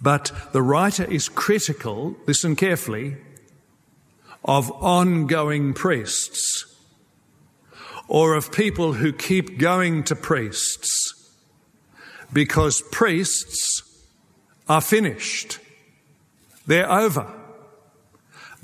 But 0.00 0.32
the 0.52 0.62
writer 0.62 1.04
is 1.04 1.28
critical, 1.28 2.16
listen 2.26 2.56
carefully, 2.56 3.16
of 4.44 4.70
ongoing 4.72 5.74
priests 5.74 6.66
or 8.08 8.34
of 8.34 8.52
people 8.52 8.94
who 8.94 9.12
keep 9.12 9.58
going 9.58 10.04
to 10.04 10.16
priests 10.16 11.14
because 12.32 12.82
priests 12.92 13.82
are 14.68 14.80
finished. 14.80 15.58
They're 16.66 16.90
over. 16.90 17.32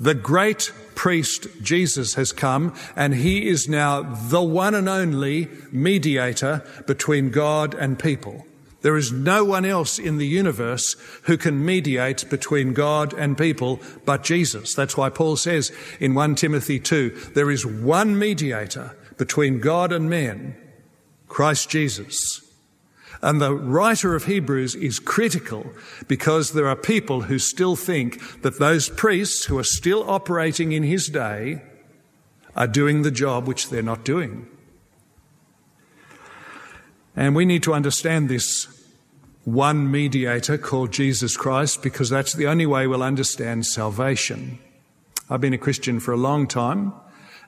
The 0.01 0.15
great 0.15 0.73
priest 0.95 1.45
Jesus 1.61 2.15
has 2.15 2.31
come 2.31 2.73
and 2.95 3.13
he 3.13 3.47
is 3.47 3.69
now 3.69 4.01
the 4.01 4.41
one 4.41 4.73
and 4.73 4.89
only 4.89 5.47
mediator 5.71 6.63
between 6.87 7.29
God 7.29 7.75
and 7.75 7.99
people. 7.99 8.47
There 8.81 8.97
is 8.97 9.11
no 9.11 9.45
one 9.45 9.63
else 9.63 9.99
in 9.99 10.17
the 10.17 10.25
universe 10.25 10.95
who 11.25 11.37
can 11.37 11.63
mediate 11.63 12.27
between 12.31 12.73
God 12.73 13.13
and 13.13 13.37
people 13.37 13.79
but 14.03 14.23
Jesus. 14.23 14.73
That's 14.73 14.97
why 14.97 15.11
Paul 15.11 15.35
says 15.35 15.71
in 15.99 16.15
1 16.15 16.33
Timothy 16.33 16.79
2, 16.79 17.33
there 17.35 17.51
is 17.51 17.63
one 17.63 18.17
mediator 18.17 18.97
between 19.19 19.59
God 19.59 19.91
and 19.91 20.09
men, 20.09 20.57
Christ 21.27 21.69
Jesus. 21.69 22.41
And 23.21 23.39
the 23.39 23.53
writer 23.53 24.15
of 24.15 24.25
Hebrews 24.25 24.73
is 24.75 24.99
critical 24.99 25.71
because 26.07 26.53
there 26.53 26.67
are 26.67 26.75
people 26.75 27.21
who 27.21 27.37
still 27.37 27.75
think 27.75 28.41
that 28.41 28.57
those 28.57 28.89
priests 28.89 29.45
who 29.45 29.59
are 29.59 29.63
still 29.63 30.09
operating 30.09 30.71
in 30.71 30.83
his 30.83 31.07
day 31.07 31.61
are 32.55 32.67
doing 32.67 33.03
the 33.03 33.11
job 33.11 33.47
which 33.47 33.69
they're 33.69 33.83
not 33.83 34.03
doing. 34.03 34.47
And 37.15 37.35
we 37.35 37.45
need 37.45 37.63
to 37.63 37.73
understand 37.73 38.27
this 38.27 38.67
one 39.43 39.89
mediator 39.91 40.57
called 40.57 40.91
Jesus 40.91 41.37
Christ 41.37 41.83
because 41.83 42.09
that's 42.09 42.33
the 42.33 42.47
only 42.47 42.65
way 42.65 42.87
we'll 42.87 43.03
understand 43.03 43.65
salvation. 43.65 44.59
I've 45.29 45.41
been 45.41 45.53
a 45.53 45.59
Christian 45.59 45.99
for 45.99 46.11
a 46.11 46.17
long 46.17 46.47
time 46.47 46.93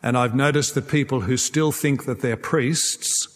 and 0.04 0.18
I've 0.18 0.36
noticed 0.36 0.76
that 0.76 0.88
people 0.88 1.22
who 1.22 1.38
still 1.38 1.72
think 1.72 2.06
that 2.06 2.22
they're 2.22 2.38
priests 2.38 3.33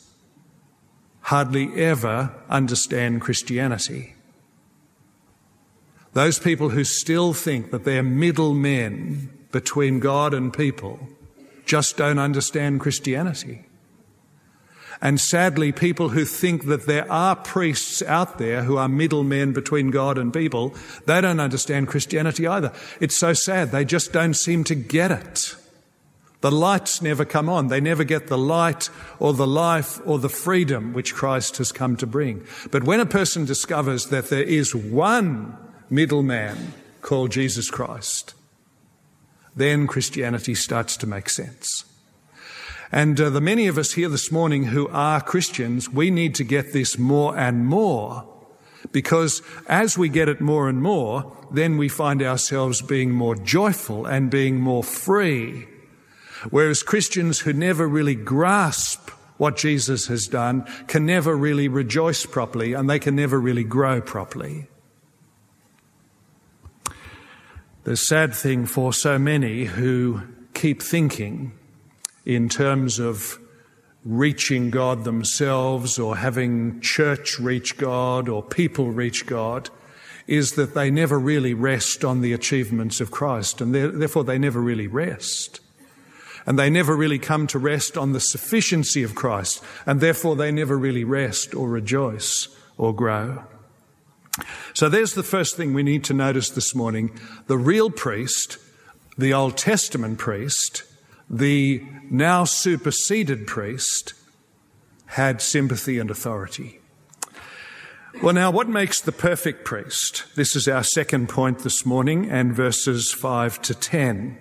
hardly 1.28 1.76
ever 1.76 2.32
understand 2.50 3.20
Christianity. 3.20 4.16
Those 6.14 6.40
people 6.40 6.70
who 6.70 6.86
still 6.86 7.34
think 7.34 7.72
that 7.72 7.84
they're 7.84 8.02
middlemen 8.02 9.30
between 9.52 10.00
God 10.00 10.34
and 10.34 10.54
people 10.54 11.00
just 11.66 11.98
don't 11.98 12.18
understand 12.18 12.80
Christianity. 12.80 13.66
And 15.02 15.20
sadly, 15.20 15.74
people 15.74 16.10
who 16.10 16.24
think 16.24 16.68
that 16.68 16.88
there 16.88 17.12
are 17.12 17.36
priests 17.36 18.02
out 18.02 18.38
there 18.38 18.64
who 18.64 18.78
are 18.78 18.88
middlemen 18.88 19.52
between 19.52 19.92
God 19.92 20.18
and 20.18 20.34
people, 20.34 20.74
they 21.08 21.20
don't 21.20 21.42
understand 21.42 21.90
Christianity 21.90 22.48
either. 22.48 22.72
It's 23.02 23.18
so 23.18 23.34
sad. 23.34 23.72
They 23.72 23.84
just 23.84 24.14
don't 24.14 24.34
seem 24.34 24.64
to 24.64 24.76
get 24.76 25.12
it. 25.12 25.56
The 26.42 26.52
lights 26.52 27.02
never 27.02 27.26
come 27.26 27.50
on. 27.50 27.68
They 27.68 27.82
never 27.82 28.04
get 28.04 28.28
the 28.28 28.38
light 28.38 28.90
or 29.20 29.34
the 29.34 29.48
life 29.48 30.00
or 30.06 30.20
the 30.20 30.30
freedom 30.30 30.94
which 30.94 31.16
Christ 31.16 31.58
has 31.58 31.72
come 31.72 31.98
to 31.98 32.06
bring. 32.06 32.46
But 32.72 32.84
when 32.84 33.00
a 33.00 33.08
person 33.08 33.46
discovers 33.46 34.08
that 34.08 34.30
there 34.30 34.44
is 34.44 34.76
one 34.76 35.58
middleman 35.90 36.74
called 37.02 37.32
Jesus 37.32 37.72
Christ, 37.72 38.36
then 39.56 39.88
Christianity 39.88 40.54
starts 40.54 40.96
to 40.98 41.08
make 41.08 41.30
sense. 41.30 41.86
And 42.92 43.20
uh, 43.20 43.32
the 43.32 43.42
many 43.42 43.68
of 43.68 43.78
us 43.78 43.94
here 43.94 44.08
this 44.08 44.32
morning 44.32 44.66
who 44.66 44.88
are 44.90 45.22
Christians, 45.22 45.90
we 45.90 46.12
need 46.12 46.36
to 46.36 46.44
get 46.44 46.72
this 46.72 47.00
more 47.00 47.36
and 47.36 47.66
more 47.66 48.32
because 48.92 49.42
as 49.68 49.98
we 49.98 50.08
get 50.08 50.30
it 50.30 50.40
more 50.40 50.70
and 50.70 50.82
more, 50.82 51.36
then 51.52 51.78
we 51.78 51.90
find 51.90 52.22
ourselves 52.22 52.82
being 52.82 53.12
more 53.12 53.36
joyful 53.36 54.06
and 54.06 54.30
being 54.30 54.60
more 54.60 54.84
free 54.84 55.68
Whereas 56.50 56.84
Christians 56.84 57.40
who 57.40 57.54
never 57.54 57.88
really 57.88 58.16
grasp 58.16 59.10
what 59.38 59.56
Jesus 59.56 60.08
has 60.08 60.28
done 60.28 60.66
can 60.88 61.06
never 61.06 61.36
really 61.36 61.68
rejoice 61.68 62.26
properly 62.26 62.74
and 62.74 62.90
they 62.90 63.00
can 63.00 63.16
never 63.16 63.40
really 63.40 63.64
grow 63.64 64.02
properly. 64.02 64.68
The 67.84 67.96
sad 67.96 68.34
thing 68.34 68.66
for 68.66 68.92
so 68.92 69.18
many 69.18 69.66
who 69.66 70.22
keep 70.54 70.82
thinking 70.82 71.54
in 72.26 72.50
terms 72.50 73.00
of 73.00 73.40
reaching 74.04 74.70
God 74.70 75.04
themselves 75.04 76.00
or 76.00 76.18
having 76.18 76.82
church 76.82 77.40
reach 77.40 77.78
God 77.78 78.28
or 78.28 78.44
people 78.44 78.92
reach 78.92 79.26
God 79.26 79.70
is 80.28 80.54
that 80.54 80.74
they 80.74 80.92
never 80.92 81.18
really 81.18 81.54
rest 81.54 82.04
on 82.04 82.22
the 82.22 82.34
achievements 82.34 83.00
of 83.00 83.12
Christ 83.12 83.62
and 83.62 83.74
therefore 83.74 84.26
they 84.26 84.38
never 84.38 84.60
really 84.60 84.88
rest. 84.88 85.62
And 86.48 86.58
they 86.58 86.70
never 86.70 86.96
really 86.96 87.20
come 87.20 87.46
to 87.48 87.60
rest 87.60 87.98
on 87.98 88.14
the 88.14 88.20
sufficiency 88.20 89.04
of 89.04 89.14
Christ 89.14 89.64
and 89.86 90.02
therefore 90.02 90.36
they 90.36 90.52
never 90.52 90.78
really 90.78 91.04
rest 91.04 91.54
or 91.54 91.70
rejoice 91.70 92.48
or 92.78 92.96
grow. 92.96 93.44
So 94.74 94.90
there's 94.90 95.14
the 95.14 95.24
first 95.24 95.58
thing 95.58 95.74
we 95.74 95.84
need 95.84 96.04
to 96.06 96.14
notice 96.14 96.50
this 96.50 96.74
morning. 96.74 97.20
The 97.48 97.58
real 97.58 97.90
priest, 97.90 98.58
the 99.18 99.34
Old 99.34 99.58
Testament 99.58 100.20
priest, 100.20 100.84
the 101.30 101.84
now 102.10 102.46
superseded 102.46 103.46
priest, 103.46 104.14
had 105.08 105.42
sympathy 105.42 106.00
and 106.00 106.12
authority. 106.12 106.80
Well, 108.22 108.34
now, 108.34 108.50
what 108.50 108.68
makes 108.68 109.00
the 109.00 109.12
perfect 109.12 109.64
priest? 109.64 110.24
This 110.36 110.56
is 110.56 110.68
our 110.68 110.84
second 110.84 111.30
point 111.30 111.60
this 111.60 111.86
morning, 111.86 112.30
and 112.30 112.54
verses 112.54 113.12
5 113.12 113.62
to 113.64 113.76
10. 113.76 114.38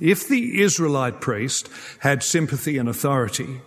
If 0.00 0.26
the 0.26 0.60
Israelite 0.60 1.20
priest 1.20 1.68
had 2.00 2.22
sympathy 2.22 2.78
and 2.78 2.88
authority, 2.88 3.60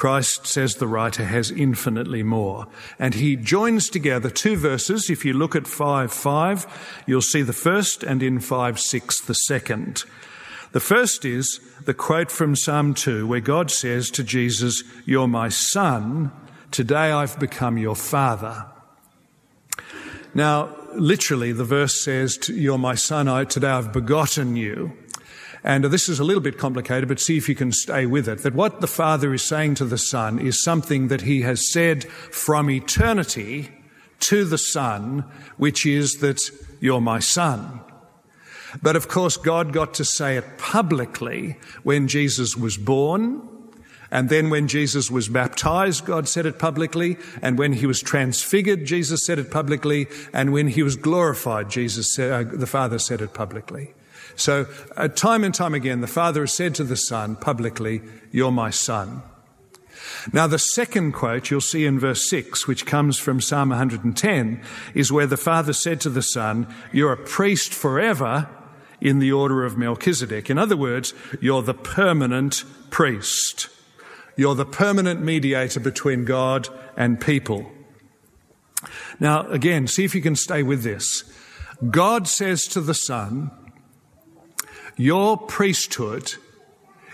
Christ, 0.00 0.46
says 0.46 0.76
the 0.76 0.88
writer, 0.88 1.24
has 1.24 1.50
infinitely 1.50 2.22
more. 2.22 2.66
And 2.98 3.14
he 3.14 3.36
joins 3.36 3.90
together 3.90 4.30
two 4.30 4.56
verses. 4.56 5.10
If 5.10 5.24
you 5.24 5.34
look 5.34 5.54
at 5.54 5.66
5 5.66 6.10
5, 6.10 7.02
you'll 7.06 7.20
see 7.20 7.42
the 7.42 7.52
first, 7.52 8.02
and 8.02 8.22
in 8.22 8.40
5 8.40 8.80
6, 8.80 9.20
the 9.20 9.34
second. 9.34 10.04
The 10.72 10.80
first 10.80 11.24
is 11.24 11.60
the 11.84 11.92
quote 11.92 12.30
from 12.30 12.56
Psalm 12.56 12.94
2, 12.94 13.26
where 13.26 13.40
God 13.40 13.70
says 13.70 14.10
to 14.12 14.24
Jesus, 14.24 14.82
You're 15.04 15.28
my 15.28 15.50
son, 15.50 16.32
today 16.70 17.12
I've 17.12 17.38
become 17.38 17.76
your 17.76 17.96
father. 17.96 18.66
Now, 20.32 20.74
literally, 20.94 21.52
the 21.52 21.64
verse 21.64 22.00
says, 22.00 22.48
You're 22.48 22.78
my 22.78 22.94
son, 22.94 23.28
I, 23.28 23.44
today 23.44 23.68
I've 23.68 23.92
begotten 23.92 24.56
you. 24.56 24.96
And 25.62 25.84
this 25.84 26.08
is 26.08 26.18
a 26.18 26.24
little 26.24 26.42
bit 26.42 26.58
complicated, 26.58 27.08
but 27.08 27.20
see 27.20 27.36
if 27.36 27.48
you 27.48 27.54
can 27.54 27.72
stay 27.72 28.06
with 28.06 28.28
it. 28.28 28.42
That 28.42 28.54
what 28.54 28.80
the 28.80 28.86
Father 28.86 29.34
is 29.34 29.42
saying 29.42 29.74
to 29.76 29.84
the 29.84 29.98
Son 29.98 30.38
is 30.38 30.62
something 30.62 31.08
that 31.08 31.22
He 31.22 31.42
has 31.42 31.70
said 31.70 32.04
from 32.04 32.70
eternity 32.70 33.70
to 34.20 34.44
the 34.44 34.58
Son, 34.58 35.24
which 35.56 35.84
is 35.84 36.18
that 36.20 36.40
you're 36.80 37.00
my 37.00 37.18
Son. 37.18 37.80
But 38.82 38.96
of 38.96 39.08
course, 39.08 39.36
God 39.36 39.72
got 39.72 39.94
to 39.94 40.04
say 40.04 40.36
it 40.36 40.58
publicly 40.58 41.56
when 41.82 42.08
Jesus 42.08 42.56
was 42.56 42.76
born. 42.76 43.46
And 44.12 44.28
then 44.28 44.50
when 44.50 44.66
Jesus 44.66 45.10
was 45.10 45.28
baptized, 45.28 46.04
God 46.04 46.28
said 46.28 46.46
it 46.46 46.58
publicly. 46.58 47.16
And 47.42 47.58
when 47.58 47.74
he 47.74 47.86
was 47.86 48.00
transfigured, 48.00 48.84
Jesus 48.84 49.24
said 49.24 49.38
it 49.38 49.50
publicly. 49.50 50.06
And 50.32 50.52
when 50.52 50.68
he 50.68 50.82
was 50.82 50.96
glorified, 50.96 51.70
Jesus 51.70 52.18
uh, 52.18 52.44
the 52.46 52.66
Father 52.66 52.98
said 52.98 53.20
it 53.20 53.34
publicly. 53.34 53.94
So, 54.36 54.66
uh, 54.96 55.08
time 55.08 55.44
and 55.44 55.54
time 55.54 55.74
again, 55.74 56.00
the 56.00 56.06
Father 56.06 56.42
has 56.42 56.52
said 56.52 56.74
to 56.76 56.84
the 56.84 56.96
Son 56.96 57.36
publicly, 57.36 58.02
You're 58.30 58.52
my 58.52 58.70
Son. 58.70 59.22
Now, 60.32 60.46
the 60.46 60.58
second 60.58 61.12
quote 61.12 61.50
you'll 61.50 61.60
see 61.60 61.84
in 61.84 61.98
verse 61.98 62.28
6, 62.28 62.66
which 62.66 62.86
comes 62.86 63.18
from 63.18 63.40
Psalm 63.40 63.70
110, 63.70 64.62
is 64.94 65.12
where 65.12 65.26
the 65.26 65.36
Father 65.36 65.72
said 65.72 66.00
to 66.02 66.10
the 66.10 66.22
Son, 66.22 66.72
You're 66.92 67.12
a 67.12 67.16
priest 67.16 67.72
forever 67.72 68.48
in 69.00 69.18
the 69.18 69.32
order 69.32 69.64
of 69.64 69.78
Melchizedek. 69.78 70.50
In 70.50 70.58
other 70.58 70.76
words, 70.76 71.14
you're 71.40 71.62
the 71.62 71.74
permanent 71.74 72.64
priest. 72.90 73.68
You're 74.36 74.54
the 74.54 74.66
permanent 74.66 75.22
mediator 75.22 75.80
between 75.80 76.24
God 76.24 76.68
and 76.96 77.20
people. 77.20 77.70
Now, 79.18 79.46
again, 79.48 79.86
see 79.86 80.04
if 80.04 80.14
you 80.14 80.22
can 80.22 80.36
stay 80.36 80.62
with 80.62 80.82
this. 80.82 81.24
God 81.90 82.28
says 82.28 82.66
to 82.68 82.80
the 82.80 82.94
Son, 82.94 83.50
your 85.00 85.38
priesthood 85.38 86.34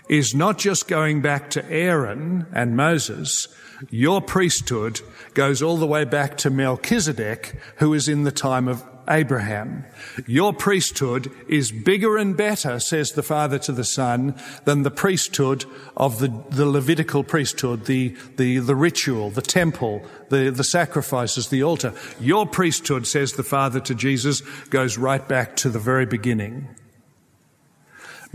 is 0.08 0.34
not 0.34 0.58
just 0.58 0.88
going 0.88 1.22
back 1.22 1.50
to 1.50 1.64
Aaron 1.70 2.44
and 2.52 2.76
Moses. 2.76 3.46
Your 3.90 4.20
priesthood 4.20 5.00
goes 5.34 5.62
all 5.62 5.76
the 5.76 5.86
way 5.86 6.04
back 6.04 6.36
to 6.38 6.50
Melchizedek, 6.50 7.54
who 7.76 7.94
is 7.94 8.08
in 8.08 8.25
the 8.25 8.32
time 8.32 8.66
of 8.66 8.84
Abraham. 9.08 9.84
Your 10.26 10.52
priesthood 10.52 11.30
is 11.49 11.70
bigger 11.70 12.16
and 12.16 12.36
better, 12.36 12.80
says 12.80 13.12
the 13.12 13.22
Father 13.22 13.60
to 13.60 13.70
the 13.70 13.84
Son, 13.84 14.34
than 14.64 14.82
the 14.82 14.90
priesthood 14.90 15.64
of 15.96 16.18
the, 16.18 16.42
the 16.50 16.66
Levitical 16.66 17.22
priesthood, 17.22 17.84
the, 17.84 18.16
the, 18.36 18.58
the 18.58 18.75
ritual, 18.75 19.30
the 19.30 19.42
temple, 19.42 20.04
the, 20.30 20.50
the 20.50 20.64
sacrifices, 20.64 21.50
the 21.50 21.62
altar. 21.62 21.94
Your 22.18 22.46
priesthood, 22.46 23.06
says 23.06 23.34
the 23.34 23.44
Father 23.44 23.78
to 23.78 23.94
Jesus, 23.94 24.40
goes 24.70 24.99
right 24.99 25.26
back 25.28 25.54
to 25.58 25.68
the 25.68 25.78
very 25.78 26.06
beginning. 26.06 26.66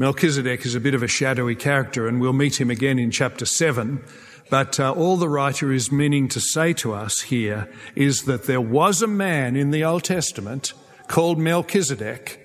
Melchizedek 0.02 0.66
is 0.66 0.74
a 0.74 0.80
bit 0.80 0.96
of 0.96 1.04
a 1.04 1.08
shadowy 1.08 1.54
character, 1.54 2.08
and 2.08 2.20
we'll 2.20 2.34
meet 2.34 2.60
him 2.60 2.72
again 2.72 2.98
in 2.98 3.12
chapter 3.12 3.46
7. 3.46 4.04
But 4.50 4.80
uh, 4.80 4.94
all 4.94 5.16
the 5.16 5.30
writer 5.30 5.72
is 5.72 5.92
meaning 5.92 6.28
to 6.30 6.40
say 6.40 6.74
to 6.74 6.92
us 6.92 7.22
here 7.22 7.72
is 7.94 8.24
that 8.24 8.46
there 8.46 8.60
was 8.60 9.04
a 9.04 9.08
man 9.08 9.56
in 9.56 9.70
the 9.70 9.84
Old 9.84 10.04
Testament 10.04 10.74
called 11.08 11.38
Melchizedek, 11.38 12.44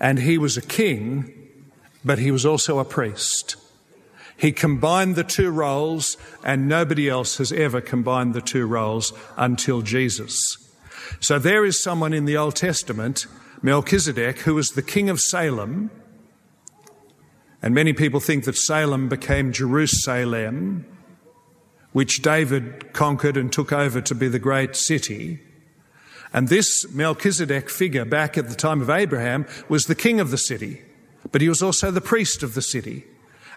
and 0.00 0.20
he 0.20 0.38
was 0.38 0.56
a 0.56 0.62
king, 0.62 1.30
but 2.06 2.18
he 2.18 2.30
was 2.30 2.46
also 2.46 2.78
a 2.78 2.86
priest. 2.86 3.56
He 4.38 4.50
combined 4.50 5.14
the 5.14 5.24
two 5.24 5.50
roles, 5.50 6.16
and 6.42 6.68
nobody 6.68 7.06
else 7.06 7.36
has 7.36 7.52
ever 7.52 7.82
combined 7.82 8.32
the 8.32 8.40
two 8.40 8.64
roles 8.64 9.12
until 9.36 9.82
Jesus. 9.82 10.56
So 11.20 11.38
there 11.38 11.66
is 11.66 11.82
someone 11.82 12.14
in 12.14 12.24
the 12.24 12.38
Old 12.38 12.56
Testament, 12.56 13.26
Melchizedek, 13.60 14.38
who 14.38 14.54
was 14.54 14.70
the 14.70 14.80
king 14.80 15.10
of 15.10 15.20
Salem, 15.20 15.90
and 17.62 17.74
many 17.74 17.92
people 17.92 18.18
think 18.18 18.44
that 18.44 18.56
Salem 18.56 19.08
became 19.08 19.52
Jerusalem, 19.52 20.84
which 21.92 22.20
David 22.20 22.92
conquered 22.92 23.36
and 23.36 23.52
took 23.52 23.72
over 23.72 24.00
to 24.00 24.14
be 24.14 24.26
the 24.26 24.40
great 24.40 24.74
city. 24.74 25.40
And 26.32 26.48
this 26.48 26.90
Melchizedek 26.92 27.70
figure 27.70 28.04
back 28.04 28.36
at 28.36 28.48
the 28.48 28.56
time 28.56 28.80
of 28.80 28.90
Abraham 28.90 29.46
was 29.68 29.86
the 29.86 29.94
king 29.94 30.18
of 30.18 30.30
the 30.30 30.38
city, 30.38 30.82
but 31.30 31.40
he 31.40 31.48
was 31.48 31.62
also 31.62 31.90
the 31.90 32.00
priest 32.00 32.42
of 32.42 32.54
the 32.54 32.62
city. 32.62 33.04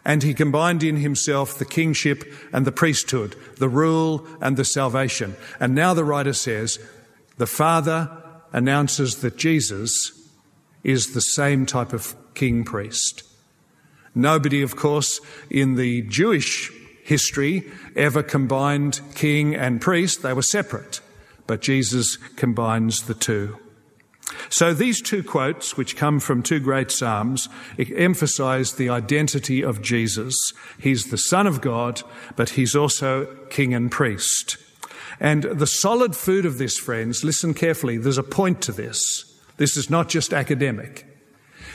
And 0.04 0.22
he 0.22 0.36
combined 0.36 0.84
in 0.84 0.98
himself 0.98 1.58
the 1.58 1.66
kingship 1.66 2.32
and 2.54 2.64
the 2.66 2.72
priesthood, 2.72 3.36
the 3.58 3.70
rule 3.70 4.28
and 4.40 4.56
the 4.56 4.66
salvation. 4.66 5.36
And 5.60 5.74
now 5.74 5.96
the 5.96 6.04
writer 6.04 6.34
says, 6.34 6.78
the 7.38 7.48
Father 7.48 8.12
announces 8.54 9.18
that 9.18 9.38
Jesus 9.38 10.12
is 10.84 11.14
the 11.14 11.22
same 11.22 11.66
type 11.66 11.92
of 11.92 12.16
king 12.36 12.64
priest. 12.64 13.24
Nobody, 14.16 14.62
of 14.62 14.78
course, 14.78 15.20
in 15.50 15.76
the 15.76 16.02
Jewish 16.04 16.72
history 17.04 17.70
ever 17.96 18.24
combined 18.24 19.02
king 19.14 19.54
and 19.54 19.82
priest. 19.82 20.24
They 20.24 20.34
were 20.34 20.42
separate. 20.42 21.02
But 21.46 21.62
Jesus 21.62 22.16
combines 22.36 23.04
the 23.04 23.14
two. 23.14 23.60
So 24.50 24.74
these 24.74 25.02
two 25.02 25.22
quotes, 25.22 25.78
which 25.78 25.96
come 25.96 26.20
from 26.20 26.42
two 26.42 26.60
great 26.60 26.90
Psalms, 26.90 27.48
emphasize 27.78 28.74
the 28.74 28.90
identity 28.90 29.64
of 29.64 29.82
Jesus. 29.82 30.54
He's 30.80 31.06
the 31.06 31.18
Son 31.18 31.46
of 31.46 31.62
God, 31.62 32.02
but 32.36 32.52
he's 32.52 32.76
also 32.76 33.26
King 33.50 33.74
and 33.74 33.92
priest. 33.92 34.58
And 35.20 35.44
the 35.44 35.68
solid 35.68 36.16
food 36.16 36.46
of 36.46 36.58
this, 36.58 36.78
friends, 36.78 37.24
listen 37.24 37.54
carefully, 37.54 37.98
there's 37.98 38.18
a 38.18 38.24
point 38.24 38.62
to 38.64 38.72
this. 38.72 39.32
This 39.58 39.78
is 39.78 39.90
not 39.90 40.10
just 40.10 40.34
academic 40.34 41.06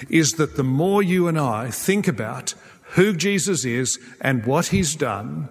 is 0.09 0.33
that 0.33 0.57
the 0.57 0.65
more 0.65 1.03
you 1.03 1.29
and 1.29 1.39
I 1.39 1.71
think 1.71 2.09
about 2.09 2.55
who 2.95 3.15
Jesus 3.15 3.65
is 3.65 3.99
and 4.21 4.45
what 4.45 4.69
he's 4.69 4.95
done, 4.95 5.49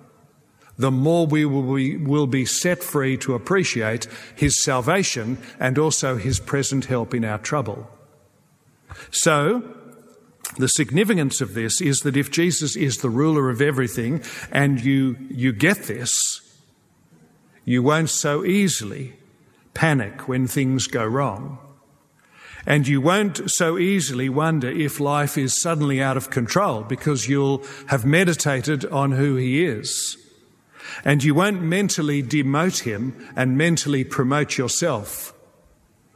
the 0.78 0.92
more 0.92 1.28
we 1.28 1.46
will 1.46 1.76
be, 1.76 1.98
will 1.98 2.28
be 2.28 2.46
set 2.46 2.82
free 2.82 3.18
to 3.18 3.36
appreciate 3.36 4.08
his 4.36 4.64
salvation 4.64 5.38
and 5.60 5.78
also 5.78 6.16
his 6.16 6.40
present 6.40 6.86
help 6.86 7.14
in 7.14 7.26
our 7.26 7.38
trouble. 7.38 7.90
So, 9.12 9.76
the 10.58 10.68
significance 10.68 11.42
of 11.42 11.54
this 11.54 11.80
is 11.82 12.00
that 12.00 12.18
if 12.18 12.32
Jesus 12.32 12.76
is 12.76 12.98
the 12.98 13.10
ruler 13.10 13.50
of 13.50 13.62
everything 13.62 14.24
and 14.52 14.82
you, 14.82 15.16
you 15.30 15.52
get 15.52 15.84
this, 15.84 16.42
you 17.66 17.84
won't 17.84 18.10
so 18.10 18.44
easily 18.44 19.14
panic 19.74 20.28
when 20.28 20.48
things 20.48 20.88
go 20.88 21.06
wrong. 21.06 21.60
And 22.69 22.88
you 22.88 23.01
won't 23.01 23.49
so 23.49 23.79
easily 23.79 24.29
wonder 24.29 24.69
if 24.69 24.99
life 24.99 25.39
is 25.39 25.60
suddenly 25.60 25.99
out 25.99 26.17
of 26.17 26.29
control 26.29 26.84
because 26.84 27.27
you'll 27.27 27.63
have 27.88 28.05
meditated 28.05 28.86
on 28.86 29.13
who 29.13 29.36
he 29.36 29.65
is. 29.65 30.17
And 31.03 31.23
you 31.23 31.34
won't 31.34 31.63
mentally 31.63 32.21
demote 32.21 32.84
him 32.84 33.27
and 33.36 33.58
mentally 33.58 34.03
promote 34.03 34.55
yourself 34.55 35.34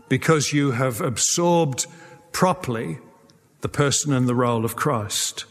because 0.09 0.53
you 0.53 0.71
have 0.71 1.01
absorbed 1.01 1.87
properly 2.31 2.99
the 3.61 3.69
person 3.69 4.13
and 4.13 4.27
the 4.29 4.35
role 4.35 4.63
of 4.63 4.75
Christ. 4.75 5.45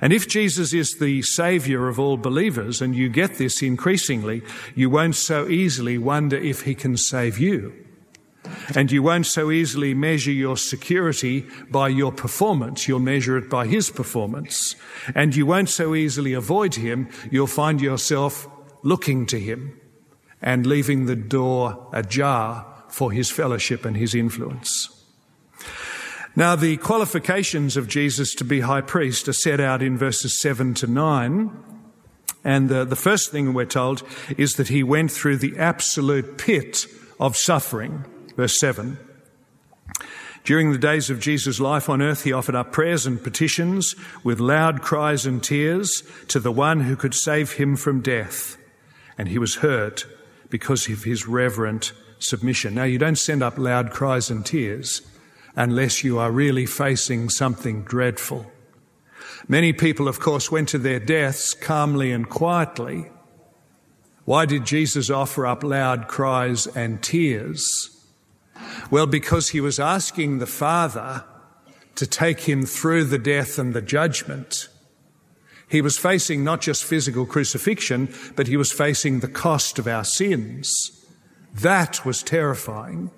And 0.00 0.12
if 0.12 0.26
Jesus 0.26 0.72
is 0.72 0.96
the 0.98 1.22
Savior 1.22 1.86
of 1.86 2.00
all 2.00 2.16
believers, 2.16 2.82
and 2.82 2.96
you 2.96 3.08
get 3.08 3.34
this 3.34 3.62
increasingly, 3.62 4.42
you 4.74 4.90
won't 4.90 5.16
so 5.16 5.48
easily 5.48 5.98
wonder 5.98 6.36
if 6.36 6.62
He 6.62 6.74
can 6.74 6.96
save 6.96 7.38
you. 7.38 7.81
And 8.74 8.90
you 8.90 9.02
won't 9.02 9.26
so 9.26 9.50
easily 9.50 9.94
measure 9.94 10.32
your 10.32 10.56
security 10.56 11.46
by 11.70 11.88
your 11.88 12.12
performance. 12.12 12.88
You'll 12.88 12.98
measure 12.98 13.36
it 13.36 13.48
by 13.48 13.66
His 13.66 13.90
performance. 13.90 14.74
And 15.14 15.34
you 15.34 15.46
won't 15.46 15.68
so 15.68 15.94
easily 15.94 16.32
avoid 16.32 16.74
Him. 16.74 17.08
You'll 17.30 17.46
find 17.46 17.80
yourself 17.80 18.48
looking 18.82 19.26
to 19.26 19.38
Him 19.38 19.80
and 20.40 20.66
leaving 20.66 21.06
the 21.06 21.16
door 21.16 21.88
ajar 21.92 22.66
for 22.88 23.12
His 23.12 23.30
fellowship 23.30 23.84
and 23.84 23.96
His 23.96 24.14
influence. 24.14 24.88
Now, 26.34 26.56
the 26.56 26.78
qualifications 26.78 27.76
of 27.76 27.88
Jesus 27.88 28.34
to 28.36 28.44
be 28.44 28.60
high 28.60 28.80
priest 28.80 29.28
are 29.28 29.34
set 29.34 29.60
out 29.60 29.82
in 29.82 29.98
verses 29.98 30.40
7 30.40 30.74
to 30.74 30.86
9. 30.86 31.50
And 32.42 32.68
the, 32.68 32.84
the 32.84 32.96
first 32.96 33.30
thing 33.30 33.52
we're 33.52 33.66
told 33.66 34.02
is 34.36 34.54
that 34.54 34.68
he 34.68 34.82
went 34.82 35.12
through 35.12 35.36
the 35.36 35.56
absolute 35.58 36.38
pit 36.38 36.86
of 37.20 37.36
suffering. 37.36 38.04
Verse 38.36 38.58
7. 38.58 38.98
During 40.44 40.72
the 40.72 40.78
days 40.78 41.08
of 41.08 41.20
Jesus' 41.20 41.60
life 41.60 41.88
on 41.88 42.02
earth, 42.02 42.24
he 42.24 42.32
offered 42.32 42.56
up 42.56 42.72
prayers 42.72 43.06
and 43.06 43.22
petitions 43.22 43.94
with 44.24 44.40
loud 44.40 44.82
cries 44.82 45.24
and 45.24 45.42
tears 45.42 46.02
to 46.28 46.40
the 46.40 46.50
one 46.50 46.80
who 46.80 46.96
could 46.96 47.14
save 47.14 47.52
him 47.52 47.76
from 47.76 48.00
death. 48.00 48.56
And 49.16 49.28
he 49.28 49.38
was 49.38 49.56
hurt 49.56 50.04
because 50.50 50.88
of 50.88 51.04
his 51.04 51.28
reverent 51.28 51.92
submission. 52.18 52.74
Now, 52.74 52.84
you 52.84 52.98
don't 52.98 53.16
send 53.16 53.42
up 53.42 53.56
loud 53.56 53.90
cries 53.90 54.30
and 54.30 54.44
tears 54.44 55.02
unless 55.54 56.02
you 56.02 56.18
are 56.18 56.32
really 56.32 56.66
facing 56.66 57.28
something 57.28 57.82
dreadful. 57.82 58.50
Many 59.46 59.72
people, 59.72 60.08
of 60.08 60.18
course, 60.18 60.50
went 60.50 60.68
to 60.70 60.78
their 60.78 61.00
deaths 61.00 61.54
calmly 61.54 62.10
and 62.10 62.28
quietly. 62.28 63.10
Why 64.24 64.46
did 64.46 64.64
Jesus 64.64 65.10
offer 65.10 65.46
up 65.46 65.62
loud 65.62 66.08
cries 66.08 66.66
and 66.66 67.02
tears? 67.02 67.91
Well, 68.90 69.06
because 69.06 69.50
he 69.50 69.60
was 69.60 69.78
asking 69.78 70.38
the 70.38 70.46
Father 70.46 71.24
to 71.94 72.06
take 72.06 72.40
him 72.40 72.64
through 72.64 73.04
the 73.04 73.18
death 73.18 73.58
and 73.58 73.74
the 73.74 73.82
judgment. 73.82 74.68
He 75.68 75.80
was 75.80 75.98
facing 75.98 76.44
not 76.44 76.60
just 76.60 76.84
physical 76.84 77.26
crucifixion, 77.26 78.12
but 78.36 78.46
he 78.46 78.56
was 78.56 78.72
facing 78.72 79.20
the 79.20 79.28
cost 79.28 79.78
of 79.78 79.86
our 79.86 80.04
sins. 80.04 80.90
That 81.54 82.04
was 82.04 82.22
terrifying. 82.22 83.10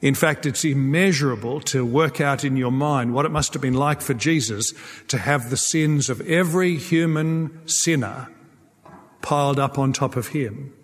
In 0.00 0.14
fact, 0.14 0.46
it's 0.46 0.64
immeasurable 0.64 1.60
to 1.60 1.84
work 1.84 2.20
out 2.20 2.44
in 2.44 2.56
your 2.56 2.72
mind 2.72 3.14
what 3.14 3.24
it 3.24 3.30
must 3.30 3.52
have 3.52 3.62
been 3.62 3.74
like 3.74 4.00
for 4.00 4.14
Jesus 4.14 4.72
to 5.08 5.18
have 5.18 5.48
the 5.48 5.56
sins 5.56 6.10
of 6.10 6.20
every 6.22 6.76
human 6.76 7.66
sinner 7.68 8.28
piled 9.20 9.60
up 9.60 9.78
on 9.78 9.92
top 9.92 10.16
of 10.16 10.28
him. 10.28 10.74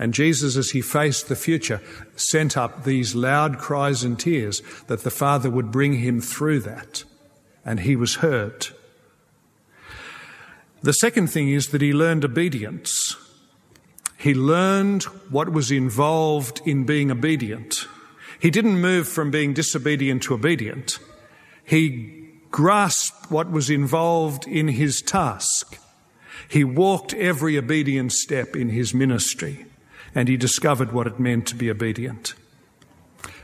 And 0.00 0.14
Jesus, 0.14 0.56
as 0.56 0.70
he 0.70 0.80
faced 0.80 1.28
the 1.28 1.36
future, 1.36 1.82
sent 2.16 2.56
up 2.56 2.84
these 2.84 3.14
loud 3.14 3.58
cries 3.58 4.02
and 4.02 4.18
tears 4.18 4.62
that 4.86 5.02
the 5.02 5.10
Father 5.10 5.50
would 5.50 5.70
bring 5.70 5.98
him 5.98 6.22
through 6.22 6.60
that. 6.60 7.04
And 7.66 7.80
he 7.80 7.96
was 7.96 8.16
hurt. 8.16 8.72
The 10.82 10.94
second 10.94 11.26
thing 11.26 11.50
is 11.50 11.68
that 11.68 11.82
he 11.82 11.92
learned 11.92 12.24
obedience. 12.24 13.14
He 14.16 14.32
learned 14.32 15.02
what 15.28 15.52
was 15.52 15.70
involved 15.70 16.62
in 16.64 16.86
being 16.86 17.10
obedient. 17.10 17.86
He 18.40 18.50
didn't 18.50 18.80
move 18.80 19.06
from 19.06 19.30
being 19.30 19.52
disobedient 19.52 20.22
to 20.22 20.34
obedient. 20.34 20.98
He 21.62 22.30
grasped 22.50 23.30
what 23.30 23.50
was 23.50 23.68
involved 23.68 24.46
in 24.46 24.68
his 24.68 25.02
task. 25.02 25.78
He 26.48 26.64
walked 26.64 27.12
every 27.12 27.58
obedient 27.58 28.12
step 28.12 28.56
in 28.56 28.70
his 28.70 28.94
ministry 28.94 29.66
and 30.14 30.28
he 30.28 30.36
discovered 30.36 30.92
what 30.92 31.06
it 31.06 31.20
meant 31.20 31.46
to 31.48 31.54
be 31.54 31.70
obedient. 31.70 32.34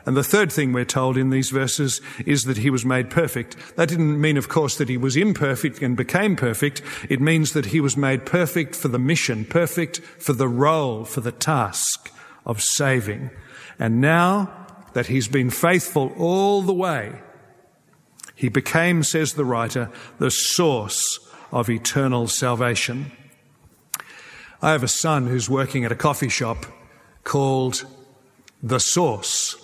And 0.07 0.17
the 0.17 0.23
third 0.23 0.53
thing 0.53 0.73
we're 0.73 0.85
told 0.85 1.17
in 1.17 1.31
these 1.31 1.51
verses 1.51 2.01
is 2.25 2.45
that 2.45 2.59
he 2.59 2.71
was 2.71 2.85
made 2.85 3.11
perfect. 3.11 3.57
That 3.77 3.89
didn't 3.89 4.21
mean, 4.21 4.37
of 4.37 4.49
course, 4.49 4.79
that 4.79 4.89
he 4.89 4.97
was 4.97 5.17
imperfect 5.17 5.83
and 5.83 5.97
became 5.97 6.37
perfect. 6.37 6.81
It 7.11 7.21
means 7.21 7.53
that 7.53 7.67
he 7.67 7.81
was 7.81 7.97
made 7.97 8.25
perfect 8.25 8.77
for 8.77 8.87
the 8.87 9.01
mission, 9.01 9.45
perfect 9.45 9.99
for 9.99 10.33
the 10.33 10.47
role, 10.47 11.05
for 11.05 11.21
the 11.21 11.33
task 11.33 12.13
of 12.45 12.63
saving. 12.63 13.31
And 13.81 14.01
now 14.01 14.49
that 14.93 15.09
he's 15.09 15.27
been 15.27 15.51
faithful 15.51 16.13
all 16.17 16.63
the 16.63 16.73
way, 16.73 17.21
he 18.37 18.49
became, 18.49 19.03
says 19.03 19.33
the 19.33 19.45
writer, 19.45 19.91
the 20.19 20.31
source 20.31 21.19
of 21.51 21.69
eternal 21.69 22.29
salvation. 22.29 23.11
I 24.67 24.73
have 24.73 24.83
a 24.83 24.89
son 24.89 25.29
who's 25.29 25.49
working 25.49 25.85
at 25.85 25.93
a 25.93 25.95
coffee 25.95 26.29
shop 26.29 26.67
called 27.23 27.87
The 28.65 28.81
Source. 28.81 29.55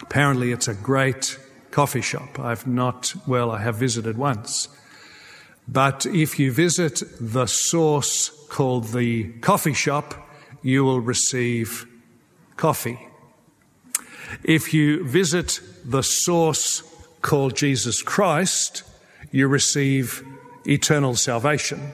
Apparently, 0.00 0.52
it's 0.52 0.68
a 0.68 0.74
great 0.74 1.40
coffee 1.72 2.02
shop. 2.02 2.38
I've 2.38 2.64
not, 2.64 3.14
well, 3.26 3.50
I 3.50 3.60
have 3.62 3.74
visited 3.74 4.16
once. 4.16 4.68
But 5.66 6.06
if 6.06 6.38
you 6.38 6.52
visit 6.52 7.02
the 7.20 7.46
source 7.46 8.30
called 8.48 8.92
the 8.92 9.32
coffee 9.40 9.74
shop, 9.74 10.14
you 10.62 10.84
will 10.84 11.00
receive 11.00 11.84
coffee. 12.56 13.00
If 14.44 14.72
you 14.72 15.02
visit 15.02 15.58
the 15.84 16.02
source 16.02 16.84
called 17.22 17.56
Jesus 17.56 18.02
Christ, 18.02 18.84
you 19.32 19.48
receive 19.48 20.24
eternal 20.64 21.16
salvation. 21.16 21.90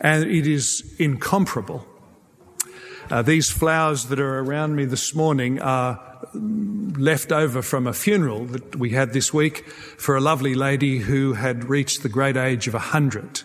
And 0.00 0.24
it 0.30 0.46
is 0.46 0.94
incomparable. 0.98 1.86
Uh, 3.10 3.22
these 3.22 3.50
flowers 3.50 4.06
that 4.06 4.20
are 4.20 4.40
around 4.40 4.76
me 4.76 4.84
this 4.84 5.14
morning 5.14 5.60
are 5.60 6.00
left 6.34 7.32
over 7.32 7.62
from 7.62 7.86
a 7.86 7.92
funeral 7.92 8.44
that 8.46 8.76
we 8.76 8.90
had 8.90 9.12
this 9.12 9.32
week 9.32 9.66
for 9.68 10.16
a 10.16 10.20
lovely 10.20 10.54
lady 10.54 10.98
who 10.98 11.32
had 11.32 11.64
reached 11.64 12.02
the 12.02 12.08
great 12.08 12.36
age 12.36 12.68
of 12.68 12.74
100. 12.74 13.42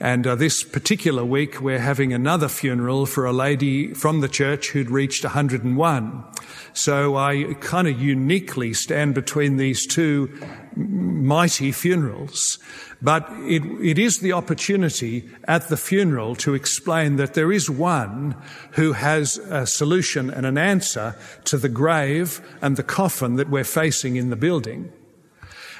And 0.00 0.26
uh, 0.26 0.34
this 0.34 0.64
particular 0.64 1.24
week, 1.24 1.60
we're 1.60 1.78
having 1.78 2.12
another 2.12 2.48
funeral 2.48 3.06
for 3.06 3.24
a 3.24 3.32
lady 3.32 3.94
from 3.94 4.20
the 4.20 4.28
church 4.28 4.70
who'd 4.70 4.90
reached 4.90 5.22
101. 5.22 6.24
So 6.72 7.16
I 7.16 7.54
kind 7.60 7.86
of 7.86 8.00
uniquely 8.00 8.72
stand 8.72 9.14
between 9.14 9.58
these 9.58 9.86
two 9.86 10.40
mighty 10.76 11.72
funerals. 11.72 12.58
But 13.00 13.28
it, 13.40 13.62
it 13.82 13.98
is 13.98 14.20
the 14.20 14.32
opportunity 14.32 15.28
at 15.44 15.68
the 15.68 15.76
funeral 15.76 16.36
to 16.36 16.54
explain 16.54 17.16
that 17.16 17.34
there 17.34 17.52
is 17.52 17.68
one 17.68 18.36
who 18.72 18.92
has 18.92 19.38
a 19.38 19.66
solution 19.66 20.30
and 20.30 20.46
an 20.46 20.56
answer 20.56 21.16
to 21.44 21.58
the 21.58 21.68
grave 21.68 22.40
and 22.62 22.76
the 22.76 22.82
coffin 22.82 23.36
that 23.36 23.50
we're 23.50 23.64
facing 23.64 24.16
in 24.16 24.30
the 24.30 24.36
building. 24.36 24.92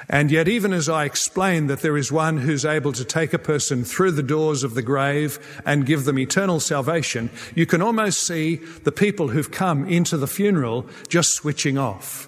And 0.09 0.31
yet, 0.31 0.47
even 0.47 0.73
as 0.73 0.89
I 0.89 1.05
explain 1.05 1.67
that 1.67 1.79
there 1.79 1.97
is 1.97 2.11
one 2.11 2.37
who's 2.37 2.65
able 2.65 2.91
to 2.93 3.05
take 3.05 3.33
a 3.33 3.39
person 3.39 3.85
through 3.85 4.11
the 4.11 4.23
doors 4.23 4.63
of 4.63 4.73
the 4.73 4.81
grave 4.81 5.39
and 5.65 5.85
give 5.85 6.03
them 6.03 6.19
eternal 6.19 6.59
salvation, 6.59 7.29
you 7.55 7.65
can 7.65 7.81
almost 7.81 8.25
see 8.25 8.55
the 8.55 8.91
people 8.91 9.29
who've 9.29 9.51
come 9.51 9.87
into 9.87 10.17
the 10.17 10.27
funeral 10.27 10.87
just 11.07 11.33
switching 11.33 11.77
off. 11.77 12.27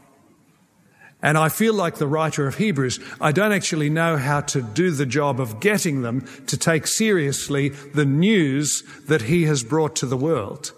And 1.25 1.39
I 1.39 1.49
feel 1.49 1.73
like 1.73 1.95
the 1.95 2.05
writer 2.05 2.45
of 2.45 2.57
Hebrews, 2.57 2.99
I 3.19 3.31
don't 3.31 3.51
actually 3.51 3.89
know 3.89 4.15
how 4.15 4.41
to 4.41 4.61
do 4.61 4.91
the 4.91 5.07
job 5.07 5.39
of 5.39 5.59
getting 5.59 6.03
them 6.03 6.23
to 6.45 6.55
take 6.55 6.85
seriously 6.85 7.69
the 7.69 8.05
news 8.05 8.83
that 9.07 9.23
he 9.23 9.45
has 9.45 9.63
brought 9.63 9.95
to 9.95 10.05
the 10.05 10.15
world. 10.15 10.71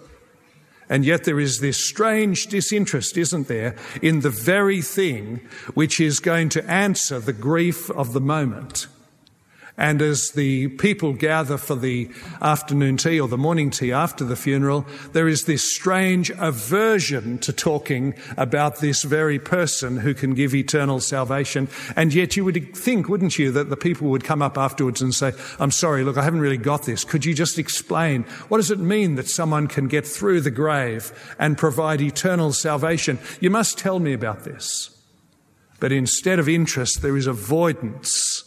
And 0.87 1.03
yet 1.03 1.25
there 1.25 1.41
is 1.41 1.59
this 1.59 1.83
strange 1.83 2.47
disinterest, 2.47 3.17
isn't 3.17 3.49
there, 3.49 3.75
in 4.01 4.21
the 4.21 4.29
very 4.29 4.81
thing 4.81 5.41
which 5.73 5.99
is 5.99 6.21
going 6.21 6.47
to 6.49 6.63
answer 6.71 7.19
the 7.19 7.33
grief 7.33 7.89
of 7.89 8.13
the 8.13 8.21
moment. 8.21 8.87
And 9.79 10.01
as 10.01 10.31
the 10.31 10.69
people 10.69 11.13
gather 11.13 11.55
for 11.55 11.75
the 11.75 12.09
afternoon 12.41 12.97
tea 12.97 13.19
or 13.19 13.27
the 13.27 13.37
morning 13.37 13.69
tea 13.69 13.91
after 13.91 14.25
the 14.25 14.35
funeral, 14.35 14.87
there 15.11 15.27
is 15.27 15.45
this 15.45 15.61
strange 15.61 16.31
aversion 16.31 17.37
to 17.39 17.53
talking 17.53 18.15
about 18.37 18.77
this 18.77 19.03
very 19.03 19.37
person 19.37 19.97
who 19.97 20.15
can 20.15 20.33
give 20.33 20.55
eternal 20.55 20.99
salvation. 20.99 21.67
And 21.95 22.11
yet 22.11 22.35
you 22.35 22.43
would 22.43 22.75
think, 22.75 23.07
wouldn't 23.07 23.37
you, 23.37 23.51
that 23.51 23.69
the 23.69 23.77
people 23.77 24.09
would 24.09 24.23
come 24.23 24.41
up 24.41 24.57
afterwards 24.57 24.99
and 24.99 25.13
say, 25.13 25.33
I'm 25.59 25.69
sorry, 25.69 26.03
look, 26.03 26.17
I 26.17 26.23
haven't 26.23 26.41
really 26.41 26.57
got 26.57 26.83
this. 26.83 27.03
Could 27.03 27.23
you 27.23 27.35
just 27.35 27.59
explain? 27.59 28.23
What 28.47 28.57
does 28.57 28.71
it 28.71 28.79
mean 28.79 29.13
that 29.15 29.29
someone 29.29 29.67
can 29.67 29.87
get 29.87 30.07
through 30.07 30.41
the 30.41 30.49
grave 30.49 31.35
and 31.37 31.55
provide 31.55 32.01
eternal 32.01 32.51
salvation? 32.51 33.19
You 33.39 33.51
must 33.51 33.77
tell 33.77 33.99
me 33.99 34.13
about 34.13 34.43
this. 34.43 34.89
But 35.79 35.91
instead 35.91 36.39
of 36.39 36.49
interest, 36.49 37.03
there 37.03 37.15
is 37.15 37.27
avoidance 37.27 38.46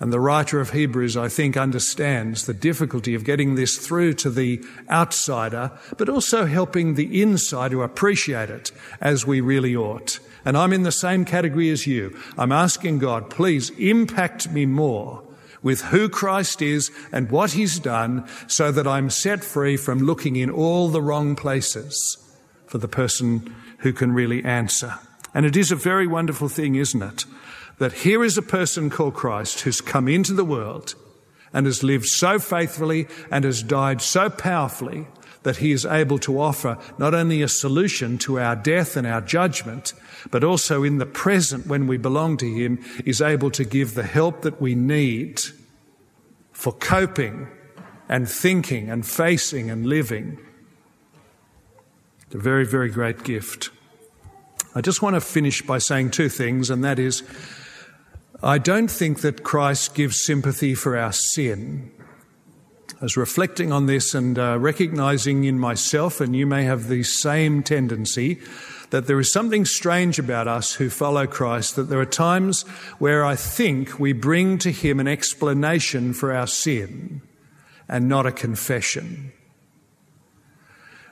and 0.00 0.12
the 0.12 0.20
writer 0.20 0.60
of 0.60 0.70
Hebrews, 0.70 1.16
I 1.16 1.28
think, 1.28 1.56
understands 1.56 2.46
the 2.46 2.54
difficulty 2.54 3.14
of 3.14 3.24
getting 3.24 3.54
this 3.54 3.78
through 3.78 4.14
to 4.14 4.30
the 4.30 4.62
outsider, 4.90 5.70
but 5.96 6.08
also 6.08 6.46
helping 6.46 6.94
the 6.94 7.22
insider 7.22 7.82
appreciate 7.82 8.50
it 8.50 8.72
as 9.00 9.26
we 9.26 9.40
really 9.40 9.76
ought. 9.76 10.18
And 10.44 10.56
I'm 10.58 10.72
in 10.72 10.82
the 10.82 10.92
same 10.92 11.24
category 11.24 11.70
as 11.70 11.86
you. 11.86 12.18
I'm 12.36 12.52
asking 12.52 12.98
God, 12.98 13.30
please 13.30 13.70
impact 13.70 14.50
me 14.50 14.66
more 14.66 15.22
with 15.62 15.80
who 15.80 16.08
Christ 16.08 16.60
is 16.60 16.90
and 17.10 17.30
what 17.30 17.52
he's 17.52 17.78
done 17.78 18.28
so 18.46 18.70
that 18.72 18.86
I'm 18.86 19.08
set 19.10 19.42
free 19.42 19.76
from 19.76 20.00
looking 20.00 20.36
in 20.36 20.50
all 20.50 20.88
the 20.88 21.00
wrong 21.00 21.36
places 21.36 22.18
for 22.66 22.78
the 22.78 22.88
person 22.88 23.54
who 23.78 23.92
can 23.92 24.12
really 24.12 24.44
answer. 24.44 24.94
And 25.32 25.46
it 25.46 25.56
is 25.56 25.72
a 25.72 25.76
very 25.76 26.06
wonderful 26.06 26.48
thing, 26.48 26.74
isn't 26.74 27.02
it? 27.02 27.24
That 27.78 27.92
here 27.92 28.22
is 28.22 28.38
a 28.38 28.42
person 28.42 28.90
called 28.90 29.14
Christ 29.14 29.60
who's 29.60 29.80
come 29.80 30.08
into 30.08 30.32
the 30.32 30.44
world 30.44 30.94
and 31.52 31.66
has 31.66 31.82
lived 31.82 32.06
so 32.06 32.38
faithfully 32.38 33.06
and 33.30 33.44
has 33.44 33.62
died 33.62 34.00
so 34.02 34.30
powerfully 34.30 35.06
that 35.44 35.58
he 35.58 35.72
is 35.72 35.84
able 35.84 36.18
to 36.18 36.40
offer 36.40 36.78
not 36.98 37.14
only 37.14 37.42
a 37.42 37.48
solution 37.48 38.18
to 38.18 38.40
our 38.40 38.56
death 38.56 38.96
and 38.96 39.06
our 39.06 39.20
judgment, 39.20 39.92
but 40.30 40.42
also 40.42 40.82
in 40.82 40.98
the 40.98 41.06
present 41.06 41.66
when 41.66 41.86
we 41.86 41.96
belong 41.96 42.36
to 42.38 42.50
him 42.50 42.82
is 43.04 43.20
able 43.20 43.50
to 43.50 43.64
give 43.64 43.94
the 43.94 44.02
help 44.02 44.42
that 44.42 44.60
we 44.60 44.74
need 44.74 45.40
for 46.52 46.72
coping 46.72 47.46
and 48.08 48.28
thinking 48.28 48.90
and 48.90 49.06
facing 49.06 49.70
and 49.70 49.86
living. 49.86 50.38
It's 52.26 52.34
a 52.34 52.38
very, 52.38 52.64
very 52.64 52.88
great 52.88 53.22
gift. 53.22 53.70
I 54.74 54.80
just 54.80 55.02
want 55.02 55.14
to 55.14 55.20
finish 55.20 55.62
by 55.62 55.78
saying 55.78 56.10
two 56.10 56.28
things, 56.28 56.70
and 56.70 56.82
that 56.84 56.98
is, 56.98 57.22
I 58.44 58.58
don't 58.58 58.90
think 58.90 59.22
that 59.22 59.42
Christ 59.42 59.94
gives 59.94 60.22
sympathy 60.22 60.74
for 60.74 60.98
our 60.98 61.14
sin. 61.14 61.90
I 63.00 63.04
was 63.04 63.16
reflecting 63.16 63.72
on 63.72 63.86
this 63.86 64.14
and 64.14 64.38
uh, 64.38 64.58
recognizing 64.58 65.44
in 65.44 65.58
myself, 65.58 66.20
and 66.20 66.36
you 66.36 66.46
may 66.46 66.64
have 66.64 66.88
the 66.88 67.04
same 67.04 67.62
tendency, 67.62 68.42
that 68.90 69.06
there 69.06 69.18
is 69.18 69.32
something 69.32 69.64
strange 69.64 70.18
about 70.18 70.46
us 70.46 70.74
who 70.74 70.90
follow 70.90 71.26
Christ, 71.26 71.76
that 71.76 71.84
there 71.84 72.00
are 72.00 72.04
times 72.04 72.64
where 72.98 73.24
I 73.24 73.34
think 73.34 73.98
we 73.98 74.12
bring 74.12 74.58
to 74.58 74.70
Him 74.70 75.00
an 75.00 75.08
explanation 75.08 76.12
for 76.12 76.30
our 76.30 76.46
sin 76.46 77.22
and 77.88 78.10
not 78.10 78.26
a 78.26 78.32
confession. 78.32 79.32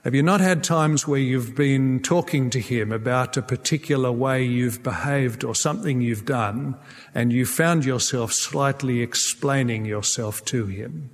Have 0.04 0.16
you 0.16 0.22
not 0.24 0.40
had 0.40 0.64
times 0.64 1.06
where 1.06 1.20
you've 1.20 1.54
been 1.54 2.00
talking 2.00 2.50
to 2.50 2.58
Him 2.58 2.90
about 2.90 3.36
a 3.36 3.42
particular 3.42 4.10
way 4.10 4.42
you've 4.42 4.82
behaved 4.82 5.44
or 5.44 5.54
something 5.54 6.00
you've 6.00 6.24
done, 6.24 6.74
and 7.14 7.32
you 7.32 7.46
found 7.46 7.84
yourself 7.84 8.32
slightly 8.32 9.00
explaining 9.00 9.84
yourself 9.84 10.44
to 10.46 10.66
Him? 10.66 11.10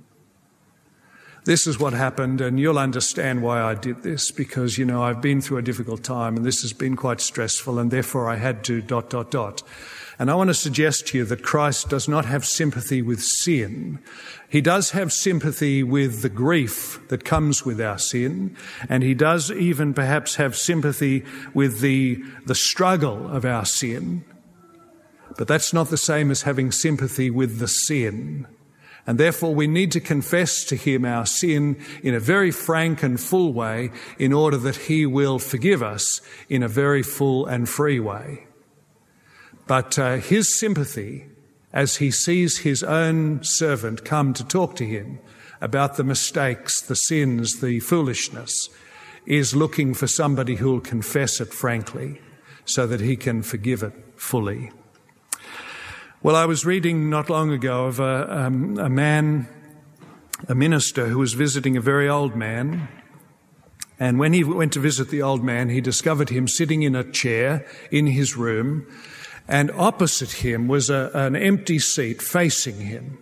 This 1.45 1.65
is 1.65 1.79
what 1.79 1.93
happened, 1.93 2.41
and 2.41 2.59
you'll 2.59 2.79
understand 2.79 3.41
why 3.41 3.61
I 3.61 3.73
did 3.73 4.03
this 4.03 4.31
because, 4.31 4.77
you 4.77 4.85
know, 4.85 5.03
I've 5.03 5.21
been 5.21 5.41
through 5.41 5.57
a 5.57 5.63
difficult 5.63 6.03
time 6.03 6.37
and 6.37 6.45
this 6.45 6.61
has 6.61 6.73
been 6.73 6.95
quite 6.95 7.21
stressful, 7.21 7.79
and 7.79 7.91
therefore 7.91 8.29
I 8.29 8.35
had 8.35 8.63
to 8.65 8.81
dot, 8.81 9.09
dot, 9.09 9.31
dot. 9.31 9.63
And 10.19 10.29
I 10.29 10.35
want 10.35 10.49
to 10.49 10.53
suggest 10.53 11.07
to 11.07 11.17
you 11.17 11.25
that 11.25 11.43
Christ 11.43 11.87
does 11.87 12.09
not 12.09 12.25
have 12.25 12.45
sympathy 12.45 13.01
with 13.01 13.23
sin. 13.23 13.99
He 14.49 14.59
does 14.59 14.91
have 14.91 15.13
sympathy 15.13 15.81
with 15.81 16.21
the 16.21 16.29
grief 16.29 16.99
that 17.07 17.23
comes 17.23 17.65
with 17.65 17.79
our 17.79 17.97
sin, 17.97 18.57
and 18.89 19.01
he 19.01 19.13
does 19.13 19.49
even 19.49 19.93
perhaps 19.93 20.35
have 20.35 20.57
sympathy 20.57 21.23
with 21.53 21.79
the, 21.79 22.21
the 22.45 22.55
struggle 22.55 23.29
of 23.29 23.45
our 23.45 23.65
sin. 23.65 24.25
But 25.37 25.47
that's 25.47 25.71
not 25.71 25.89
the 25.89 25.97
same 25.97 26.31
as 26.31 26.41
having 26.41 26.73
sympathy 26.73 27.29
with 27.29 27.59
the 27.59 27.67
sin. 27.69 28.45
And 29.09 29.17
therefore, 29.17 29.55
we 29.55 29.65
need 29.65 29.91
to 29.93 29.99
confess 29.99 30.63
to 30.65 30.75
Him 30.75 31.03
our 31.03 31.25
sin 31.25 31.83
in 32.03 32.13
a 32.13 32.19
very 32.19 32.51
frank 32.51 33.01
and 33.01 33.19
full 33.19 33.53
way 33.53 33.89
in 34.19 34.31
order 34.31 34.57
that 34.57 34.75
He 34.75 35.07
will 35.07 35.39
forgive 35.39 35.81
us 35.81 36.21
in 36.47 36.61
a 36.61 36.67
very 36.67 37.01
full 37.01 37.47
and 37.47 37.67
free 37.67 37.99
way. 37.99 38.45
But 39.65 39.97
uh, 39.97 40.17
His 40.17 40.59
sympathy, 40.59 41.25
as 41.73 41.95
He 41.95 42.11
sees 42.11 42.59
His 42.59 42.83
own 42.83 43.43
servant 43.43 44.05
come 44.05 44.31
to 44.35 44.45
talk 44.45 44.75
to 44.75 44.85
Him 44.85 45.17
about 45.59 45.97
the 45.97 46.03
mistakes, 46.03 46.79
the 46.79 46.95
sins, 46.95 47.61
the 47.61 47.79
foolishness, 47.79 48.69
is 49.25 49.55
looking 49.55 49.95
for 49.95 50.05
somebody 50.05 50.57
who 50.57 50.71
will 50.71 50.81
confess 50.81 51.41
it 51.41 51.51
frankly 51.51 52.21
so 52.63 52.85
that 52.85 53.01
He 53.01 53.15
can 53.15 53.41
forgive 53.41 53.81
it 53.81 53.93
fully. 54.17 54.69
Well, 56.21 56.35
I 56.35 56.47
was 56.47 56.65
reading 56.65 57.09
not 57.09 57.29
long 57.29 57.49
ago 57.49 57.85
of 57.85 58.01
a, 58.01 58.41
um, 58.41 58.77
a 58.77 58.89
man, 58.89 59.47
a 60.49 60.53
minister, 60.53 61.07
who 61.07 61.19
was 61.19 61.31
visiting 61.31 61.77
a 61.77 61.81
very 61.81 62.09
old 62.09 62.35
man. 62.35 62.89
And 64.01 64.19
when 64.19 64.33
he 64.33 64.43
went 64.43 64.73
to 64.73 64.81
visit 64.81 65.11
the 65.11 65.21
old 65.21 65.45
man, 65.45 65.69
he 65.69 65.79
discovered 65.79 66.27
him 66.27 66.45
sitting 66.49 66.81
in 66.81 66.93
a 66.93 67.09
chair 67.09 67.65
in 67.89 68.05
his 68.05 68.35
room, 68.35 68.85
and 69.47 69.71
opposite 69.71 70.43
him 70.43 70.67
was 70.67 70.89
a, 70.89 71.09
an 71.13 71.37
empty 71.37 71.79
seat 71.79 72.21
facing 72.21 72.81
him. 72.81 73.17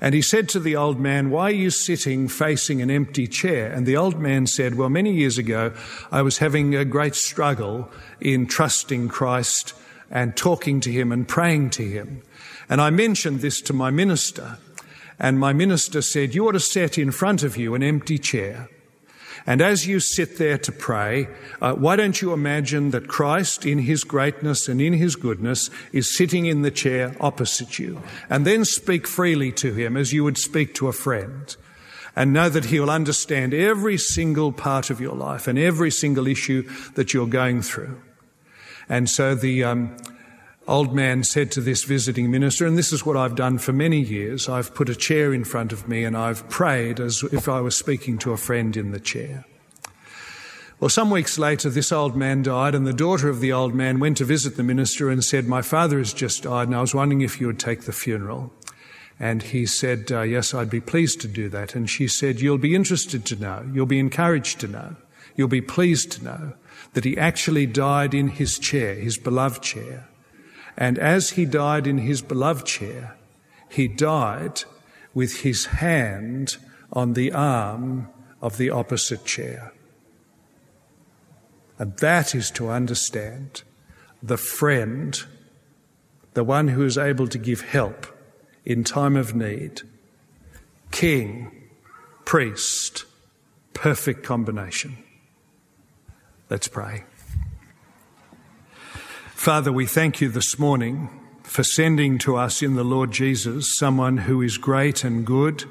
And 0.00 0.14
he 0.14 0.22
said 0.22 0.48
to 0.50 0.60
the 0.60 0.76
old 0.76 1.00
man, 1.00 1.28
Why 1.28 1.46
are 1.46 1.50
you 1.50 1.70
sitting 1.70 2.28
facing 2.28 2.80
an 2.80 2.90
empty 2.90 3.26
chair? 3.26 3.72
And 3.72 3.84
the 3.84 3.96
old 3.96 4.20
man 4.20 4.46
said, 4.46 4.76
Well, 4.76 4.90
many 4.90 5.12
years 5.12 5.38
ago, 5.38 5.74
I 6.12 6.22
was 6.22 6.38
having 6.38 6.76
a 6.76 6.84
great 6.84 7.16
struggle 7.16 7.90
in 8.20 8.46
trusting 8.46 9.08
Christ 9.08 9.74
and 10.12 10.36
talking 10.36 10.78
to 10.80 10.92
him 10.92 11.10
and 11.10 11.26
praying 11.26 11.70
to 11.70 11.82
him. 11.82 12.22
And 12.68 12.80
I 12.80 12.90
mentioned 12.90 13.40
this 13.40 13.60
to 13.62 13.72
my 13.72 13.90
minister, 13.90 14.58
and 15.18 15.40
my 15.40 15.52
minister 15.52 16.02
said, 16.02 16.34
You 16.34 16.46
ought 16.46 16.52
to 16.52 16.60
set 16.60 16.98
in 16.98 17.10
front 17.10 17.42
of 17.42 17.56
you 17.56 17.74
an 17.74 17.82
empty 17.82 18.18
chair. 18.18 18.68
And 19.46 19.60
as 19.60 19.88
you 19.88 19.98
sit 19.98 20.38
there 20.38 20.58
to 20.58 20.70
pray, 20.70 21.26
uh, 21.60 21.72
why 21.74 21.96
don't 21.96 22.22
you 22.22 22.32
imagine 22.32 22.90
that 22.90 23.08
Christ, 23.08 23.66
in 23.66 23.78
his 23.78 24.04
greatness 24.04 24.68
and 24.68 24.80
in 24.80 24.92
his 24.92 25.16
goodness, 25.16 25.68
is 25.92 26.16
sitting 26.16 26.46
in 26.46 26.62
the 26.62 26.70
chair 26.70 27.16
opposite 27.18 27.78
you? 27.78 28.00
And 28.30 28.46
then 28.46 28.64
speak 28.64 29.08
freely 29.08 29.50
to 29.52 29.72
him 29.72 29.96
as 29.96 30.12
you 30.12 30.22
would 30.22 30.38
speak 30.38 30.74
to 30.76 30.86
a 30.88 30.92
friend. 30.92 31.56
And 32.14 32.32
know 32.32 32.50
that 32.50 32.66
he 32.66 32.78
will 32.78 32.90
understand 32.90 33.54
every 33.54 33.96
single 33.96 34.52
part 34.52 34.90
of 34.90 35.00
your 35.00 35.16
life 35.16 35.48
and 35.48 35.58
every 35.58 35.90
single 35.90 36.28
issue 36.28 36.68
that 36.94 37.14
you're 37.14 37.26
going 37.26 37.62
through. 37.62 38.00
And 38.88 39.08
so 39.08 39.34
the 39.34 39.64
um, 39.64 39.96
old 40.66 40.94
man 40.94 41.24
said 41.24 41.50
to 41.52 41.60
this 41.60 41.84
visiting 41.84 42.30
minister, 42.30 42.66
and 42.66 42.78
this 42.78 42.92
is 42.92 43.04
what 43.04 43.16
I've 43.16 43.36
done 43.36 43.58
for 43.58 43.72
many 43.72 44.00
years 44.00 44.48
I've 44.48 44.74
put 44.74 44.88
a 44.88 44.94
chair 44.94 45.32
in 45.32 45.44
front 45.44 45.72
of 45.72 45.88
me 45.88 46.04
and 46.04 46.16
I've 46.16 46.48
prayed 46.48 47.00
as 47.00 47.22
if 47.32 47.48
I 47.48 47.60
was 47.60 47.76
speaking 47.76 48.18
to 48.18 48.32
a 48.32 48.36
friend 48.36 48.76
in 48.76 48.92
the 48.92 49.00
chair. 49.00 49.44
Well, 50.82 50.88
some 50.88 51.10
weeks 51.10 51.38
later, 51.38 51.70
this 51.70 51.92
old 51.92 52.16
man 52.16 52.42
died, 52.42 52.74
and 52.74 52.84
the 52.84 52.92
daughter 52.92 53.28
of 53.28 53.38
the 53.38 53.52
old 53.52 53.72
man 53.72 54.00
went 54.00 54.16
to 54.16 54.24
visit 54.24 54.56
the 54.56 54.64
minister 54.64 55.10
and 55.10 55.22
said, 55.22 55.46
My 55.46 55.62
father 55.62 55.98
has 55.98 56.12
just 56.12 56.42
died, 56.42 56.66
and 56.66 56.76
I 56.76 56.80
was 56.80 56.92
wondering 56.92 57.20
if 57.20 57.40
you 57.40 57.46
would 57.46 57.60
take 57.60 57.82
the 57.82 57.92
funeral. 57.92 58.52
And 59.20 59.44
he 59.44 59.64
said, 59.64 60.10
uh, 60.10 60.22
Yes, 60.22 60.52
I'd 60.54 60.70
be 60.70 60.80
pleased 60.80 61.20
to 61.20 61.28
do 61.28 61.48
that. 61.50 61.76
And 61.76 61.88
she 61.88 62.08
said, 62.08 62.40
You'll 62.40 62.58
be 62.58 62.74
interested 62.74 63.24
to 63.26 63.36
know, 63.36 63.64
you'll 63.72 63.86
be 63.86 64.00
encouraged 64.00 64.58
to 64.58 64.66
know, 64.66 64.96
you'll 65.36 65.46
be 65.46 65.60
pleased 65.60 66.10
to 66.12 66.24
know 66.24 66.54
that 66.94 67.04
he 67.04 67.16
actually 67.16 67.66
died 67.66 68.14
in 68.14 68.28
his 68.28 68.58
chair, 68.58 68.94
his 68.94 69.18
beloved 69.18 69.62
chair. 69.62 70.08
And 70.76 70.98
as 70.98 71.30
he 71.30 71.44
died 71.44 71.86
in 71.86 71.98
his 71.98 72.22
beloved 72.22 72.66
chair, 72.66 73.16
he 73.68 73.88
died 73.88 74.64
with 75.14 75.40
his 75.40 75.66
hand 75.66 76.56
on 76.92 77.14
the 77.14 77.32
arm 77.32 78.08
of 78.40 78.56
the 78.56 78.70
opposite 78.70 79.24
chair. 79.24 79.72
And 81.78 81.96
that 81.98 82.34
is 82.34 82.50
to 82.52 82.70
understand 82.70 83.62
the 84.22 84.36
friend, 84.36 85.20
the 86.34 86.44
one 86.44 86.68
who 86.68 86.84
is 86.84 86.96
able 86.96 87.28
to 87.28 87.38
give 87.38 87.62
help 87.62 88.06
in 88.64 88.84
time 88.84 89.16
of 89.16 89.34
need, 89.34 89.82
king, 90.90 91.50
priest, 92.24 93.04
perfect 93.74 94.22
combination. 94.22 94.96
Let's 96.52 96.68
pray. 96.68 97.04
Father, 99.30 99.72
we 99.72 99.86
thank 99.86 100.20
you 100.20 100.28
this 100.28 100.58
morning 100.58 101.08
for 101.44 101.64
sending 101.64 102.18
to 102.18 102.36
us 102.36 102.60
in 102.60 102.74
the 102.74 102.84
Lord 102.84 103.10
Jesus 103.10 103.74
someone 103.78 104.18
who 104.18 104.42
is 104.42 104.58
great 104.58 105.02
and 105.02 105.24
good, 105.24 105.64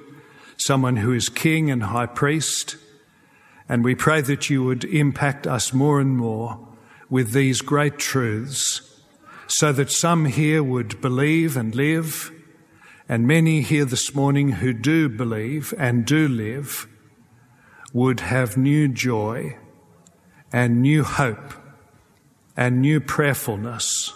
someone 0.58 0.96
who 0.96 1.14
is 1.14 1.30
King 1.30 1.70
and 1.70 1.84
High 1.84 2.08
Priest. 2.08 2.78
And 3.70 3.84
we 3.84 3.94
pray 3.94 4.22
that 4.22 4.50
you 4.50 4.64
would 4.64 4.84
impact 4.86 5.46
us 5.46 5.72
more 5.72 6.00
and 6.02 6.18
more 6.18 6.68
with 7.12 7.32
these 7.32 7.62
great 7.62 8.00
truths 8.00 8.82
so 9.46 9.72
that 9.72 9.92
some 9.92 10.26
here 10.26 10.64
would 10.64 11.00
believe 11.00 11.56
and 11.56 11.76
live, 11.76 12.32
and 13.08 13.28
many 13.28 13.62
here 13.62 13.86
this 13.86 14.16
morning 14.16 14.54
who 14.54 14.74
do 14.74 15.10
believe 15.10 15.76
and 15.78 16.08
do 16.08 16.28
live 16.28 16.88
would 17.94 18.22
have 18.22 18.58
new 18.58 18.88
joy 18.88 19.56
and 20.52 20.82
new 20.82 21.04
hope 21.04 21.54
and 22.58 22.82
new 22.82 23.00
prayerfulness 23.00 24.14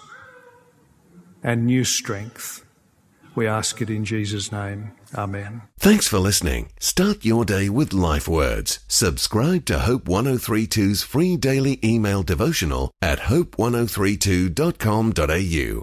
and 1.43 1.65
new 1.65 1.83
strength. 1.83 2.65
We 3.35 3.47
ask 3.47 3.81
it 3.81 3.89
in 3.89 4.05
Jesus' 4.05 4.51
name. 4.51 4.91
Amen. 5.13 5.63
Thanks 5.77 6.07
for 6.07 6.19
listening. 6.19 6.69
Start 6.79 7.25
your 7.25 7.43
day 7.45 7.69
with 7.69 7.93
life 7.93 8.27
words. 8.27 8.79
Subscribe 8.87 9.65
to 9.65 9.79
Hope 9.79 10.05
1032's 10.05 11.03
free 11.03 11.37
daily 11.37 11.79
email 11.83 12.23
devotional 12.23 12.91
at 13.01 13.19
hope1032.com.au. 13.19 15.73